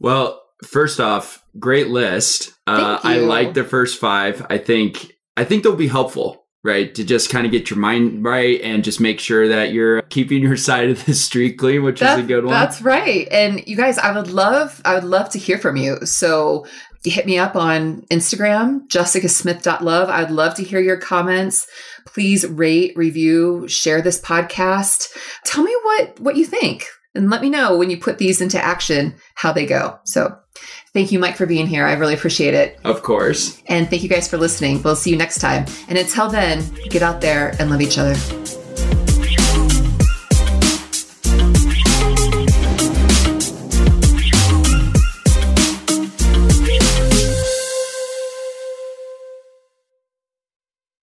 Well, 0.00 0.42
first 0.64 1.00
off, 1.00 1.44
great 1.58 1.88
list. 1.88 2.52
Uh, 2.66 2.98
I 3.02 3.18
like 3.18 3.54
the 3.54 3.64
first 3.64 4.00
five. 4.00 4.44
I 4.50 4.58
think 4.58 5.12
I 5.36 5.44
think 5.44 5.62
they'll 5.62 5.76
be 5.76 5.88
helpful 5.88 6.45
right? 6.66 6.94
To 6.94 7.04
just 7.04 7.30
kind 7.30 7.46
of 7.46 7.52
get 7.52 7.70
your 7.70 7.78
mind 7.78 8.24
right 8.24 8.60
and 8.60 8.84
just 8.84 9.00
make 9.00 9.20
sure 9.20 9.48
that 9.48 9.72
you're 9.72 10.02
keeping 10.02 10.42
your 10.42 10.56
side 10.56 10.90
of 10.90 11.04
the 11.06 11.14
street 11.14 11.54
clean, 11.58 11.82
which 11.82 12.00
that, 12.00 12.18
is 12.18 12.24
a 12.24 12.28
good 12.28 12.44
one. 12.44 12.52
That's 12.52 12.82
right. 12.82 13.28
And 13.30 13.66
you 13.66 13.76
guys, 13.76 13.98
I 13.98 14.12
would 14.12 14.30
love, 14.30 14.82
I 14.84 14.94
would 14.94 15.04
love 15.04 15.30
to 15.30 15.38
hear 15.38 15.58
from 15.58 15.76
you. 15.76 16.04
So 16.04 16.66
hit 17.04 17.26
me 17.26 17.38
up 17.38 17.56
on 17.56 18.02
Instagram, 18.10 18.88
jessicasmith.love. 18.88 20.08
I'd 20.08 20.30
love 20.30 20.54
to 20.56 20.64
hear 20.64 20.80
your 20.80 20.96
comments. 20.96 21.66
Please 22.04 22.46
rate, 22.46 22.96
review, 22.96 23.68
share 23.68 24.02
this 24.02 24.20
podcast. 24.20 25.08
Tell 25.44 25.62
me 25.62 25.74
what, 25.84 26.20
what 26.20 26.36
you 26.36 26.44
think 26.44 26.86
and 27.14 27.30
let 27.30 27.42
me 27.42 27.50
know 27.50 27.76
when 27.76 27.90
you 27.90 27.98
put 27.98 28.18
these 28.18 28.40
into 28.40 28.62
action, 28.62 29.14
how 29.34 29.52
they 29.52 29.66
go. 29.66 29.98
So 30.04 30.36
Thank 30.92 31.12
you, 31.12 31.18
Mike, 31.18 31.36
for 31.36 31.46
being 31.46 31.66
here. 31.66 31.84
I 31.84 31.92
really 31.92 32.14
appreciate 32.14 32.54
it. 32.54 32.78
Of 32.84 33.02
course. 33.02 33.62
And 33.66 33.88
thank 33.90 34.02
you 34.02 34.08
guys 34.08 34.28
for 34.28 34.38
listening. 34.38 34.82
We'll 34.82 34.96
see 34.96 35.10
you 35.10 35.16
next 35.16 35.40
time. 35.40 35.66
And 35.88 35.98
until 35.98 36.28
then, 36.30 36.64
get 36.88 37.02
out 37.02 37.20
there 37.20 37.54
and 37.58 37.70
love 37.70 37.82
each 37.82 37.98
other. 37.98 38.14